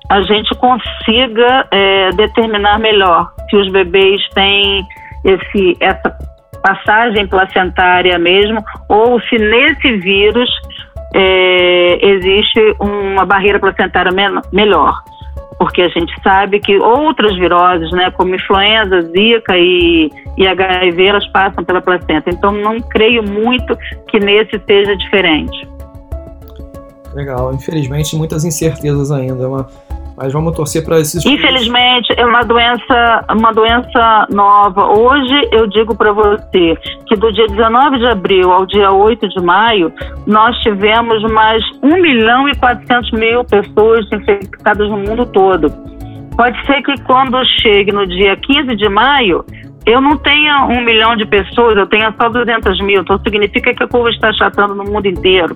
a 0.09 0.21
gente 0.21 0.55
consiga 0.55 1.67
é, 1.71 2.09
determinar 2.11 2.79
melhor 2.79 3.31
se 3.49 3.55
os 3.55 3.71
bebês 3.71 4.21
têm 4.33 4.85
esse, 5.23 5.77
essa 5.79 6.17
passagem 6.67 7.25
placentária 7.27 8.17
mesmo, 8.19 8.63
ou 8.89 9.19
se 9.21 9.37
nesse 9.37 9.97
vírus 9.97 10.49
é, 11.15 12.05
existe 12.05 12.75
uma 12.79 13.25
barreira 13.25 13.59
placentária 13.59 14.11
melhor. 14.51 15.01
Porque 15.57 15.81
a 15.81 15.87
gente 15.87 16.13
sabe 16.21 16.59
que 16.59 16.77
outras 16.77 17.35
viroses, 17.35 17.89
né, 17.91 18.11
como 18.11 18.35
influenza, 18.35 19.01
zika 19.01 19.57
e, 19.57 20.11
e 20.37 20.47
HIV, 20.47 21.05
elas 21.07 21.27
passam 21.29 21.63
pela 21.63 21.81
placenta. 21.81 22.29
Então, 22.29 22.51
não 22.51 22.79
creio 22.79 23.23
muito 23.23 23.75
que 24.07 24.19
nesse 24.19 24.61
seja 24.67 24.95
diferente. 24.95 25.67
Legal. 27.15 27.51
Infelizmente, 27.53 28.15
muitas 28.15 28.45
incertezas 28.45 29.09
ainda. 29.09 29.43
É 29.43 29.47
uma 29.47 29.67
mas 30.17 30.33
vamos 30.33 30.55
torcer 30.55 30.83
para 30.83 30.99
esses. 30.99 31.23
Infelizmente, 31.23 32.11
é 32.17 32.25
uma 32.25 32.41
doença, 32.41 33.25
uma 33.29 33.51
doença 33.51 34.27
nova. 34.31 34.87
Hoje 34.87 35.47
eu 35.51 35.67
digo 35.67 35.95
para 35.95 36.11
você 36.11 36.75
que 37.05 37.15
do 37.15 37.31
dia 37.31 37.45
19 37.45 37.99
de 37.99 38.07
abril 38.07 38.51
ao 38.51 38.65
dia 38.65 38.91
8 38.91 39.29
de 39.29 39.39
maio, 39.43 39.93
nós 40.25 40.57
tivemos 40.61 41.21
mais 41.31 41.63
1 41.83 42.01
milhão 42.01 42.49
e 42.49 42.55
400 42.55 43.11
mil 43.11 43.43
pessoas 43.43 44.11
infectadas 44.11 44.89
no 44.89 44.97
mundo 44.97 45.23
todo. 45.27 45.71
Pode 46.35 46.65
ser 46.65 46.81
que 46.81 46.99
quando 47.03 47.37
chegue 47.61 47.91
no 47.91 48.07
dia 48.07 48.35
15 48.35 48.75
de 48.75 48.89
maio, 48.89 49.45
eu 49.85 50.01
não 50.01 50.17
tenha 50.17 50.65
um 50.65 50.81
milhão 50.81 51.15
de 51.15 51.25
pessoas, 51.25 51.77
eu 51.77 51.85
tenha 51.85 52.11
só 52.19 52.27
200 52.27 52.81
mil. 52.81 53.01
Então 53.01 53.19
significa 53.19 53.71
que 53.71 53.83
a 53.83 53.87
curva 53.87 54.09
está 54.09 54.29
achatando 54.29 54.73
no 54.73 54.83
mundo 54.83 55.07
inteiro. 55.07 55.55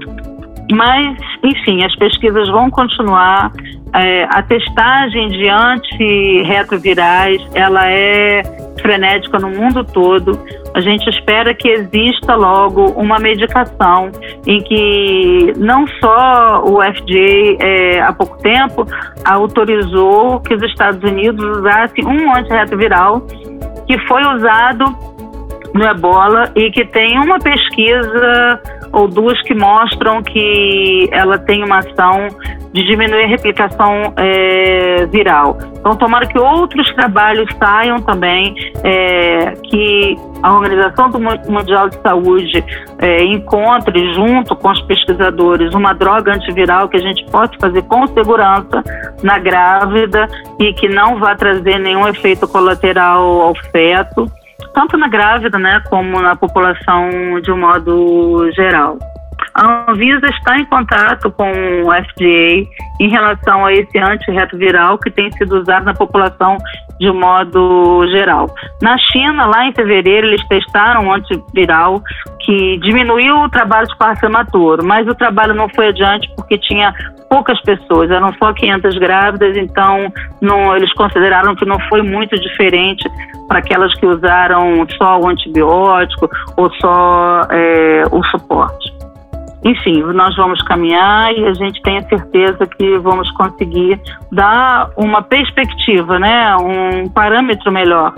Mas, 0.72 1.18
enfim, 1.44 1.84
as 1.84 1.96
pesquisas 1.96 2.48
vão 2.50 2.70
continuar. 2.70 3.52
É, 3.94 4.24
a 4.24 4.42
testagem 4.42 5.28
de 5.28 5.50
antirretrovirais, 5.50 7.42
ela 7.54 7.90
é 7.90 8.42
frenética 8.82 9.38
no 9.38 9.50
mundo 9.50 9.84
todo. 9.84 10.40
A 10.74 10.80
gente 10.80 11.10
espera 11.10 11.54
que 11.54 11.68
exista 11.68 12.36
logo 12.36 12.86
uma 12.92 13.20
medicação 13.20 14.10
em 14.48 14.64
que 14.64 15.54
não 15.58 15.86
só 16.00 16.64
o 16.64 16.82
FDA, 16.82 17.58
é, 17.60 18.00
há 18.00 18.14
pouco 18.14 18.38
tempo, 18.38 18.86
autorizou 19.26 20.40
que 20.40 20.54
os 20.54 20.64
Estados 20.64 21.04
Unidos 21.04 21.44
usassem 21.58 22.06
um 22.06 22.34
antirretroviral 22.34 23.22
que 23.86 24.00
foi 24.08 24.22
usado 24.22 24.86
no 25.74 25.84
ebola 25.84 26.52
e 26.56 26.72
que 26.72 26.86
tem 26.86 27.20
uma 27.20 27.40
pesquisa 27.40 28.62
ou 28.94 29.08
duas 29.08 29.42
que 29.44 29.54
mostram 29.54 30.22
que 30.22 31.10
ela 31.12 31.38
tem 31.38 31.64
uma 31.64 31.80
ação 31.80 32.28
de 32.74 32.86
diminuir 32.86 33.24
a 33.24 33.28
replicação 33.28 34.14
é, 34.18 35.06
viral. 35.08 35.58
Então, 35.80 35.96
tomara 35.96 36.26
que 36.26 36.40
outros 36.40 36.90
trabalhos 36.94 37.50
saiam 37.58 38.00
também, 38.02 38.56
é, 38.84 39.54
que 39.70 40.16
a 40.42 40.54
Organização 40.54 41.10
Mundial 41.50 41.90
de 41.90 42.02
Saúde 42.02 42.64
é, 43.00 43.24
encontre, 43.26 44.14
junto 44.14 44.56
com 44.56 44.72
os 44.72 44.82
pesquisadores, 44.84 45.74
uma 45.74 45.94
droga 45.94 46.34
antiviral 46.34 46.88
que 46.88 46.98
a 46.98 47.02
gente 47.02 47.26
possa 47.30 47.52
fazer 47.60 47.82
com 47.84 48.08
segurança 48.08 48.84
na 49.22 49.38
grávida 49.38 50.28
e 50.60 50.74
que 50.74 50.88
não 50.88 51.20
vá 51.20 51.36
trazer 51.36 51.78
nenhum 51.80 52.08
efeito 52.08 52.48
colateral 52.48 53.42
ao 53.42 53.56
feto 53.72 54.32
tanto 54.74 54.98
na 54.98 55.08
grávida, 55.08 55.58
né, 55.58 55.82
como 55.90 56.22
na 56.22 56.36
população 56.36 57.10
de 57.42 57.52
um 57.52 57.58
modo 57.58 58.52
geral. 58.54 58.98
A 59.54 59.92
Anvisa 59.92 60.26
está 60.28 60.58
em 60.58 60.66
contato 60.66 61.30
com 61.32 61.52
o 61.84 61.92
FDA 61.92 62.66
em 63.00 63.10
relação 63.10 63.66
a 63.66 63.74
esse 63.74 63.98
antirretroviral 63.98 64.98
que 64.98 65.12
tem 65.12 65.30
sido 65.34 65.60
usado 65.60 65.84
na 65.84 65.94
população 65.94 66.58
de 67.02 67.10
um 67.10 67.20
modo 67.20 68.08
geral. 68.12 68.46
Na 68.80 68.96
China, 69.12 69.48
lá 69.48 69.66
em 69.66 69.74
fevereiro, 69.74 70.28
eles 70.28 70.48
testaram 70.48 71.08
um 71.08 71.14
antiviral 71.14 72.00
que 72.42 72.78
diminuiu 72.78 73.38
o 73.40 73.50
trabalho 73.50 73.88
de 73.88 73.98
parto 73.98 74.20
prematuro, 74.20 74.86
mas 74.86 75.08
o 75.08 75.16
trabalho 75.16 75.56
não 75.56 75.68
foi 75.70 75.88
adiante 75.88 76.32
porque 76.36 76.60
tinha 76.60 76.94
poucas 77.28 77.60
pessoas, 77.62 78.12
eram 78.12 78.32
só 78.34 78.54
500 78.54 78.98
grávidas, 79.00 79.58
então 79.58 80.14
não, 80.40 80.76
eles 80.76 80.94
consideraram 80.94 81.56
que 81.56 81.66
não 81.66 81.80
foi 81.90 82.04
muito 82.04 82.40
diferente 82.40 83.10
para 83.48 83.60
aquelas 83.60 83.92
que 84.00 84.06
usaram 84.06 84.86
só 84.96 85.20
o 85.20 85.28
antibiótico 85.28 86.30
ou 86.56 86.72
só 86.74 87.48
é, 87.50 88.04
o 88.12 88.24
suporte. 88.26 89.01
Enfim, 89.63 90.02
nós 90.13 90.36
vamos 90.36 90.62
caminhar 90.63 91.32
e 91.34 91.45
a 91.45 91.54
gente 91.54 91.82
tem 91.84 91.97
a 91.97 92.04
certeza 92.08 92.65
que 92.65 92.97
vamos 92.97 93.30
conseguir 93.32 94.00
dar 94.32 94.89
uma 94.97 95.21
perspectiva, 95.21 96.17
né, 96.17 96.56
um 96.58 97.08
parâmetro 97.10 97.71
melhor 97.71 98.13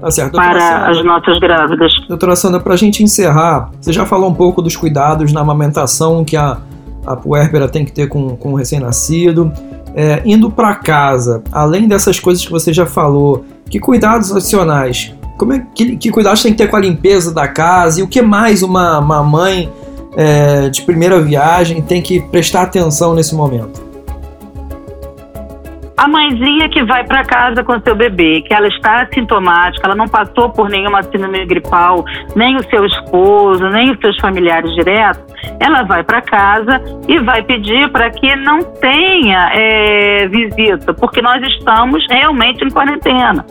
Tá 0.00 0.10
certo. 0.10 0.32
para 0.32 0.60
Sandra, 0.60 0.90
as 0.90 1.04
nossas 1.04 1.38
grávidas. 1.38 1.92
Doutora 2.08 2.36
Sandra, 2.36 2.60
para 2.60 2.74
a 2.74 2.76
gente 2.76 3.02
encerrar, 3.02 3.70
você 3.80 3.92
já 3.92 4.04
falou 4.04 4.28
um 4.28 4.34
pouco 4.34 4.60
dos 4.60 4.76
cuidados 4.76 5.32
na 5.32 5.40
amamentação 5.40 6.24
que 6.24 6.36
a, 6.36 6.58
a 7.06 7.16
puérpera 7.16 7.68
tem 7.68 7.84
que 7.84 7.92
ter 7.92 8.08
com, 8.08 8.36
com 8.36 8.52
o 8.52 8.56
recém-nascido. 8.56 9.52
É, 9.94 10.22
indo 10.26 10.50
para 10.50 10.74
casa, 10.74 11.42
além 11.50 11.88
dessas 11.88 12.20
coisas 12.20 12.44
que 12.44 12.52
você 12.52 12.72
já 12.72 12.84
falou, 12.84 13.46
que 13.70 13.80
cuidados 13.80 14.30
adicionais? 14.30 15.14
Como 15.38 15.54
é, 15.54 15.66
que, 15.74 15.96
que 15.96 16.10
cuidados 16.10 16.42
tem 16.42 16.52
que 16.52 16.58
ter 16.58 16.68
com 16.68 16.76
a 16.76 16.80
limpeza 16.80 17.32
da 17.32 17.48
casa? 17.48 18.00
E 18.00 18.02
o 18.02 18.08
que 18.08 18.20
mais 18.20 18.62
uma, 18.62 18.98
uma 18.98 19.22
mãe 19.22 19.72
é, 20.16 20.68
de 20.70 20.82
primeira 20.82 21.20
viagem 21.20 21.82
tem 21.82 22.00
que 22.00 22.20
prestar 22.20 22.62
atenção 22.62 23.14
nesse 23.14 23.34
momento? 23.34 23.84
A 25.96 26.06
mãezinha 26.06 26.68
que 26.68 26.84
vai 26.84 27.04
para 27.04 27.24
casa 27.24 27.64
com 27.64 27.80
seu 27.80 27.94
bebê, 27.94 28.42
que 28.42 28.52
ela 28.52 28.68
está 28.68 29.02
assintomática, 29.02 29.86
ela 29.86 29.94
não 29.94 30.06
passou 30.06 30.50
por 30.50 30.68
nenhuma 30.68 31.02
síndrome 31.02 31.46
gripal, 31.46 32.04
nem 32.34 32.54
o 32.54 32.62
seu 32.68 32.84
esposo, 32.84 33.66
nem 33.70 33.90
os 33.90 33.98
seus 34.00 34.14
familiares 34.20 34.70
diretos, 34.74 35.24
ela 35.58 35.84
vai 35.84 36.04
para 36.04 36.20
casa 36.20 36.82
e 37.08 37.18
vai 37.20 37.42
pedir 37.42 37.90
para 37.90 38.10
que 38.10 38.36
não 38.36 38.62
tenha 38.62 39.50
é, 39.54 40.28
visita, 40.28 40.92
porque 40.92 41.22
nós 41.22 41.42
estamos 41.46 42.04
realmente 42.10 42.62
em 42.62 42.70
quarentena 42.70 43.44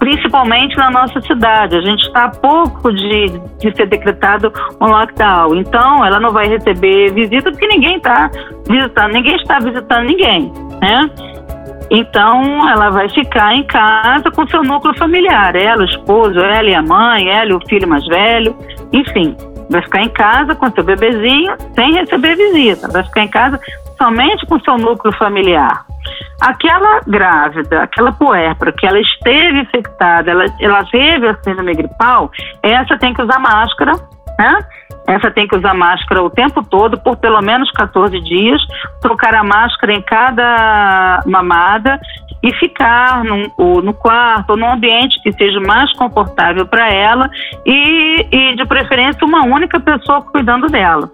principalmente 0.00 0.76
na 0.76 0.90
nossa 0.90 1.20
cidade. 1.20 1.76
A 1.76 1.82
gente 1.82 2.02
está 2.06 2.24
a 2.24 2.30
pouco 2.30 2.92
de, 2.92 3.26
de 3.58 3.76
ser 3.76 3.86
decretado 3.86 4.52
um 4.80 4.86
lockdown. 4.86 5.54
Então, 5.56 6.04
ela 6.04 6.18
não 6.18 6.30
vai 6.30 6.48
receber 6.48 7.12
visita 7.12 7.52
porque 7.52 7.68
ninguém 7.68 7.98
está 7.98 8.28
visitando, 8.66 9.12
ninguém 9.12 9.36
está 9.36 9.58
visitando 9.58 10.06
ninguém, 10.06 10.52
né? 10.80 11.08
Então, 11.90 12.68
ela 12.68 12.88
vai 12.90 13.08
ficar 13.10 13.54
em 13.54 13.64
casa 13.64 14.30
com 14.30 14.48
seu 14.48 14.62
núcleo 14.62 14.96
familiar, 14.96 15.54
ela, 15.56 15.82
o 15.82 15.84
esposo, 15.84 16.38
ela 16.38 16.68
e 16.68 16.74
a 16.74 16.82
mãe, 16.82 17.28
ela 17.28 17.50
e 17.50 17.54
o 17.54 17.60
filho 17.68 17.86
mais 17.86 18.06
velho, 18.06 18.56
enfim, 18.92 19.36
vai 19.68 19.82
ficar 19.82 20.02
em 20.02 20.08
casa 20.08 20.54
com 20.54 20.70
seu 20.70 20.84
bebezinho 20.84 21.56
sem 21.74 21.92
receber 21.92 22.36
visita, 22.36 22.88
vai 22.88 23.02
ficar 23.02 23.24
em 23.24 23.28
casa 23.28 23.60
somente 23.98 24.46
com 24.46 24.60
seu 24.60 24.78
núcleo 24.78 25.12
familiar. 25.18 25.84
Aquela 26.40 27.00
grávida, 27.06 27.82
aquela 27.82 28.12
puérpera 28.12 28.72
que 28.72 28.86
ela 28.86 28.98
esteve 28.98 29.60
infectada, 29.60 30.30
ela, 30.30 30.44
ela 30.60 30.84
teve 30.84 31.28
a 31.28 31.36
síndrome 31.42 31.74
gripal, 31.74 32.30
essa 32.62 32.98
tem 32.98 33.12
que 33.12 33.22
usar 33.22 33.38
máscara, 33.38 33.92
né? 34.38 34.58
Essa 35.06 35.30
tem 35.30 35.46
que 35.46 35.56
usar 35.56 35.74
máscara 35.74 36.22
o 36.22 36.30
tempo 36.30 36.62
todo, 36.64 36.98
por 37.00 37.16
pelo 37.16 37.40
menos 37.40 37.70
14 37.72 38.20
dias, 38.20 38.60
trocar 39.00 39.34
a 39.34 39.42
máscara 39.42 39.92
em 39.92 40.02
cada 40.02 41.20
mamada 41.26 42.00
e 42.42 42.52
ficar 42.54 43.22
no, 43.24 43.82
no 43.82 43.92
quarto 43.92 44.50
ou 44.50 44.56
num 44.56 44.72
ambiente 44.72 45.20
que 45.22 45.32
seja 45.32 45.60
mais 45.60 45.92
confortável 45.94 46.66
para 46.66 46.90
ela 46.92 47.28
e, 47.66 48.26
e, 48.30 48.56
de 48.56 48.64
preferência, 48.66 49.26
uma 49.26 49.44
única 49.44 49.78
pessoa 49.80 50.22
cuidando 50.22 50.68
dela 50.68 51.10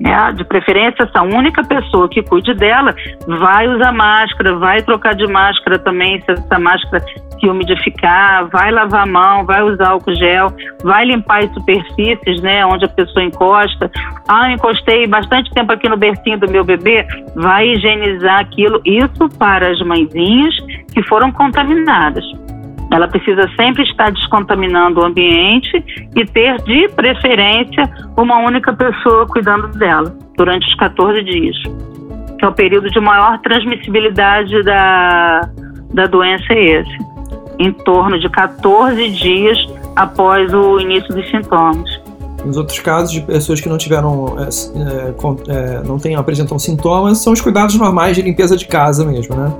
né? 0.00 0.32
De 0.32 0.44
preferência, 0.44 1.04
essa 1.04 1.22
única 1.22 1.62
pessoa 1.62 2.08
que 2.08 2.22
cuide 2.22 2.54
dela 2.54 2.94
vai 3.26 3.68
usar 3.68 3.92
máscara, 3.92 4.56
vai 4.56 4.82
trocar 4.82 5.14
de 5.14 5.26
máscara 5.26 5.78
também, 5.78 6.20
se 6.22 6.32
essa 6.32 6.58
máscara 6.58 7.04
se 7.38 7.48
umidificar, 7.48 8.48
vai 8.48 8.70
lavar 8.70 9.02
a 9.02 9.06
mão, 9.06 9.44
vai 9.44 9.62
usar 9.62 9.90
álcool 9.90 10.14
gel, 10.14 10.48
vai 10.82 11.04
limpar 11.04 11.44
as 11.44 11.52
superfícies, 11.52 12.40
né? 12.42 12.64
Onde 12.66 12.84
a 12.84 12.88
pessoa 12.88 13.24
encosta. 13.24 13.90
Ah, 14.28 14.50
encostei 14.52 15.06
bastante 15.06 15.50
tempo 15.52 15.72
aqui 15.72 15.88
no 15.88 15.96
bercinho 15.96 16.38
do 16.38 16.50
meu 16.50 16.64
bebê, 16.64 17.06
vai 17.34 17.68
higienizar 17.68 18.40
aquilo. 18.40 18.80
Isso 18.84 19.28
para 19.38 19.70
as 19.70 19.80
mãezinhas 19.80 20.54
que 20.92 21.02
foram 21.04 21.30
contaminadas. 21.32 22.24
Ela 22.92 23.06
precisa 23.06 23.48
sempre 23.56 23.84
estar 23.84 24.10
descontaminando 24.10 25.00
o 25.00 25.04
ambiente 25.04 25.84
e 26.16 26.24
ter, 26.26 26.56
de 26.62 26.88
preferência, 26.88 27.88
uma 28.16 28.38
única 28.38 28.72
pessoa 28.72 29.26
cuidando 29.26 29.68
dela 29.78 30.12
durante 30.36 30.66
os 30.66 30.74
14 30.74 31.22
dias, 31.22 31.56
que 32.38 32.44
é 32.44 32.48
o 32.48 32.52
período 32.52 32.90
de 32.90 32.98
maior 32.98 33.38
transmissibilidade 33.40 34.62
da, 34.64 35.48
da 35.94 36.06
doença 36.06 36.52
é 36.52 36.80
esse, 36.80 36.98
em 37.58 37.72
torno 37.72 38.18
de 38.18 38.28
14 38.28 39.10
dias 39.10 39.58
após 39.94 40.52
o 40.52 40.80
início 40.80 41.14
dos 41.14 41.28
sintomas. 41.30 42.00
Nos 42.44 42.56
outros 42.56 42.78
casos 42.80 43.12
de 43.12 43.20
pessoas 43.20 43.60
que 43.60 43.68
não 43.68 43.76
tiveram, 43.76 44.36
é, 44.38 44.48
é, 44.48 45.78
é 45.78 45.82
não 45.86 45.98
têm, 45.98 46.16
apresentam 46.16 46.58
sintomas, 46.58 47.18
são 47.18 47.32
os 47.32 47.40
cuidados 47.40 47.74
normais 47.76 48.16
de 48.16 48.22
limpeza 48.22 48.56
de 48.56 48.66
casa 48.66 49.04
mesmo, 49.04 49.36
né? 49.36 49.52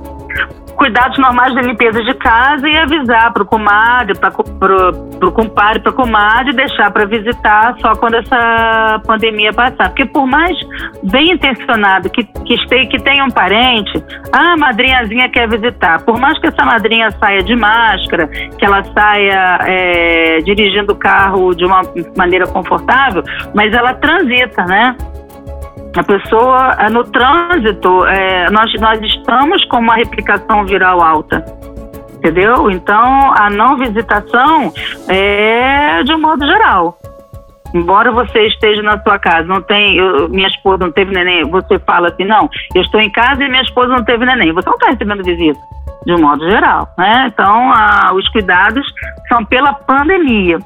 Cuidados 0.81 1.15
normais 1.19 1.53
de 1.53 1.61
limpeza 1.61 2.01
de 2.01 2.13
casa 2.15 2.67
e 2.67 2.75
avisar 2.75 3.31
para 3.31 3.43
o 3.43 3.45
comadre, 3.45 4.17
para 4.17 4.29
o 4.31 5.31
compadre, 5.31 5.79
para 5.79 5.91
a 5.91 5.95
comadre, 5.95 6.53
deixar 6.53 6.89
para 6.89 7.05
visitar 7.05 7.75
só 7.79 7.95
quando 7.95 8.15
essa 8.15 8.99
pandemia 9.05 9.53
passar. 9.53 9.89
Porque 9.89 10.05
por 10.05 10.25
mais 10.25 10.57
bem 11.03 11.33
intencionado 11.33 12.09
que, 12.09 12.23
que, 12.23 12.55
esteja, 12.55 12.89
que 12.89 12.97
tenha 12.97 13.23
um 13.23 13.29
parente, 13.29 14.03
a 14.33 14.57
madrinhazinha 14.57 15.29
quer 15.29 15.47
visitar. 15.47 16.03
Por 16.03 16.19
mais 16.19 16.39
que 16.39 16.47
essa 16.47 16.65
madrinha 16.65 17.11
saia 17.11 17.43
de 17.43 17.55
máscara, 17.55 18.27
que 18.27 18.65
ela 18.65 18.83
saia 18.83 19.59
é, 19.67 20.37
dirigindo 20.39 20.93
o 20.93 20.95
carro 20.95 21.53
de 21.53 21.63
uma 21.63 21.83
maneira 22.17 22.47
confortável, 22.47 23.21
mas 23.53 23.71
ela 23.71 23.93
transita, 23.93 24.65
né? 24.65 24.97
A 25.95 26.03
pessoa, 26.03 26.75
é, 26.79 26.89
no 26.89 27.03
trânsito, 27.03 28.05
é, 28.05 28.49
nós, 28.49 28.71
nós 28.79 28.99
estamos 29.01 29.63
com 29.65 29.77
uma 29.77 29.95
replicação 29.95 30.65
viral 30.65 31.01
alta. 31.01 31.43
Entendeu? 32.15 32.69
Então, 32.71 33.33
a 33.33 33.49
não 33.49 33.77
visitação 33.77 34.71
é 35.09 36.03
de 36.03 36.13
um 36.13 36.21
modo 36.21 36.45
geral. 36.45 36.97
Embora 37.73 38.11
você 38.11 38.47
esteja 38.47 38.81
na 38.83 39.01
sua 39.01 39.17
casa, 39.17 39.47
não 39.47 39.61
tem, 39.61 39.97
eu, 39.97 40.29
minha 40.29 40.47
esposa 40.47 40.85
não 40.85 40.91
teve 40.91 41.13
neném, 41.13 41.49
você 41.49 41.79
fala 41.79 42.09
assim, 42.09 42.25
não, 42.25 42.49
eu 42.75 42.81
estou 42.81 42.99
em 42.99 43.09
casa 43.09 43.43
e 43.43 43.49
minha 43.49 43.63
esposa 43.63 43.89
não 43.89 44.03
teve 44.03 44.25
neném. 44.25 44.53
Você 44.53 44.67
não 44.67 44.75
está 44.75 44.91
recebendo 44.91 45.23
visita, 45.23 45.59
de 46.05 46.13
um 46.13 46.21
modo 46.21 46.49
geral, 46.49 46.87
né? 46.97 47.27
Então, 47.27 47.71
a, 47.71 48.13
os 48.13 48.27
cuidados 48.29 48.85
são 49.29 49.43
pela 49.45 49.73
pandemia 49.73 50.59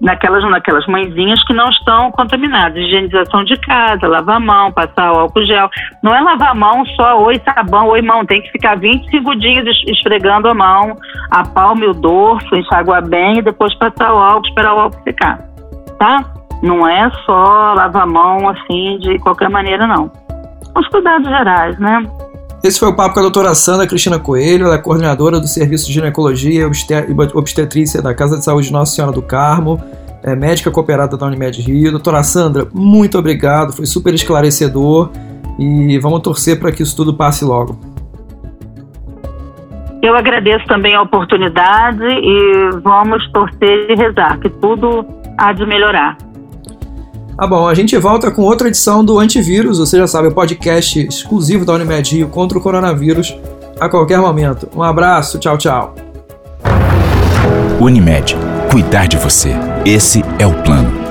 naquelas, 0.00 0.42
naquelas 0.50 0.86
mãezinhas 0.86 1.42
que 1.44 1.52
não 1.52 1.68
estão 1.68 2.10
contaminadas. 2.12 2.76
Higienização 2.76 3.44
de 3.44 3.56
casa, 3.60 4.06
lavar 4.06 4.36
a 4.36 4.40
mão, 4.40 4.72
passar 4.72 5.12
o 5.12 5.20
álcool 5.20 5.44
gel. 5.44 5.68
Não 6.02 6.14
é 6.14 6.20
lavar 6.20 6.50
a 6.50 6.54
mão 6.54 6.84
só 6.96 7.22
oi 7.22 7.40
sabão, 7.44 7.88
oi 7.88 8.02
mão. 8.02 8.24
Tem 8.24 8.42
que 8.42 8.50
ficar 8.50 8.76
25 8.76 9.36
dias 9.36 9.64
esfregando 9.88 10.48
a 10.48 10.54
mão, 10.54 10.96
a 11.30 11.42
palma 11.42 11.84
e 11.84 11.88
o 11.88 11.94
dorso, 11.94 12.54
enxaguar 12.54 13.06
bem 13.06 13.38
e 13.38 13.42
depois 13.42 13.74
passar 13.76 14.14
o 14.14 14.18
álcool, 14.18 14.48
esperar 14.48 14.74
o 14.74 14.80
álcool 14.80 15.02
secar. 15.02 15.38
Tá? 15.98 16.24
Não 16.62 16.88
é 16.88 17.10
só 17.26 17.74
lavar 17.74 18.02
a 18.02 18.06
mão 18.06 18.48
assim 18.48 18.98
de 18.98 19.18
qualquer 19.18 19.48
maneira, 19.48 19.86
não. 19.86 20.10
Os 20.76 20.88
cuidados 20.88 21.28
gerais, 21.28 21.78
né? 21.78 22.02
Esse 22.64 22.80
foi 22.80 22.88
o 22.88 22.96
papo 22.96 23.12
com 23.12 23.20
a 23.20 23.24
doutora 23.24 23.54
Sandra 23.54 23.86
Cristina 23.86 24.18
Coelho, 24.18 24.64
ela 24.64 24.76
é 24.76 24.78
coordenadora 24.78 25.38
do 25.38 25.46
Serviço 25.46 25.86
de 25.86 25.92
Ginecologia 25.92 26.62
e 26.62 27.34
Obstetrícia 27.34 28.00
da 28.00 28.14
Casa 28.14 28.38
de 28.38 28.44
Saúde 28.44 28.72
Nossa 28.72 28.94
Senhora 28.94 29.12
do 29.12 29.20
Carmo, 29.20 29.78
é 30.22 30.34
médica 30.34 30.70
cooperada 30.70 31.14
da 31.14 31.26
Unimed 31.26 31.60
Rio. 31.60 31.90
Doutora 31.90 32.22
Sandra, 32.22 32.66
muito 32.72 33.18
obrigado, 33.18 33.74
foi 33.74 33.84
super 33.84 34.14
esclarecedor 34.14 35.10
e 35.58 35.98
vamos 35.98 36.22
torcer 36.22 36.58
para 36.58 36.72
que 36.72 36.82
isso 36.82 36.96
tudo 36.96 37.12
passe 37.12 37.44
logo. 37.44 37.78
Eu 40.02 40.16
agradeço 40.16 40.64
também 40.64 40.94
a 40.94 41.02
oportunidade 41.02 42.02
e 42.02 42.70
vamos 42.82 43.30
torcer 43.30 43.90
e 43.90 43.94
rezar 43.94 44.40
que 44.40 44.48
tudo 44.48 45.04
há 45.36 45.52
de 45.52 45.66
melhorar. 45.66 46.16
Tá 47.36 47.46
bom, 47.46 47.66
a 47.66 47.74
gente 47.74 47.96
volta 47.98 48.30
com 48.30 48.42
outra 48.42 48.68
edição 48.68 49.04
do 49.04 49.18
Antivírus, 49.18 49.78
você 49.78 49.98
já 49.98 50.06
sabe, 50.06 50.28
o 50.28 50.32
podcast 50.32 51.00
exclusivo 51.00 51.64
da 51.64 51.72
Unimed 51.72 52.14
Rio 52.14 52.28
contra 52.28 52.56
o 52.56 52.60
coronavírus 52.60 53.36
a 53.80 53.88
qualquer 53.88 54.20
momento. 54.20 54.68
Um 54.74 54.82
abraço, 54.82 55.38
tchau, 55.38 55.58
tchau. 55.58 55.94
Unimed, 57.80 58.36
cuidar 58.70 59.08
de 59.08 59.16
você. 59.16 59.50
Esse 59.84 60.22
é 60.38 60.46
o 60.46 60.54
plano. 60.62 61.03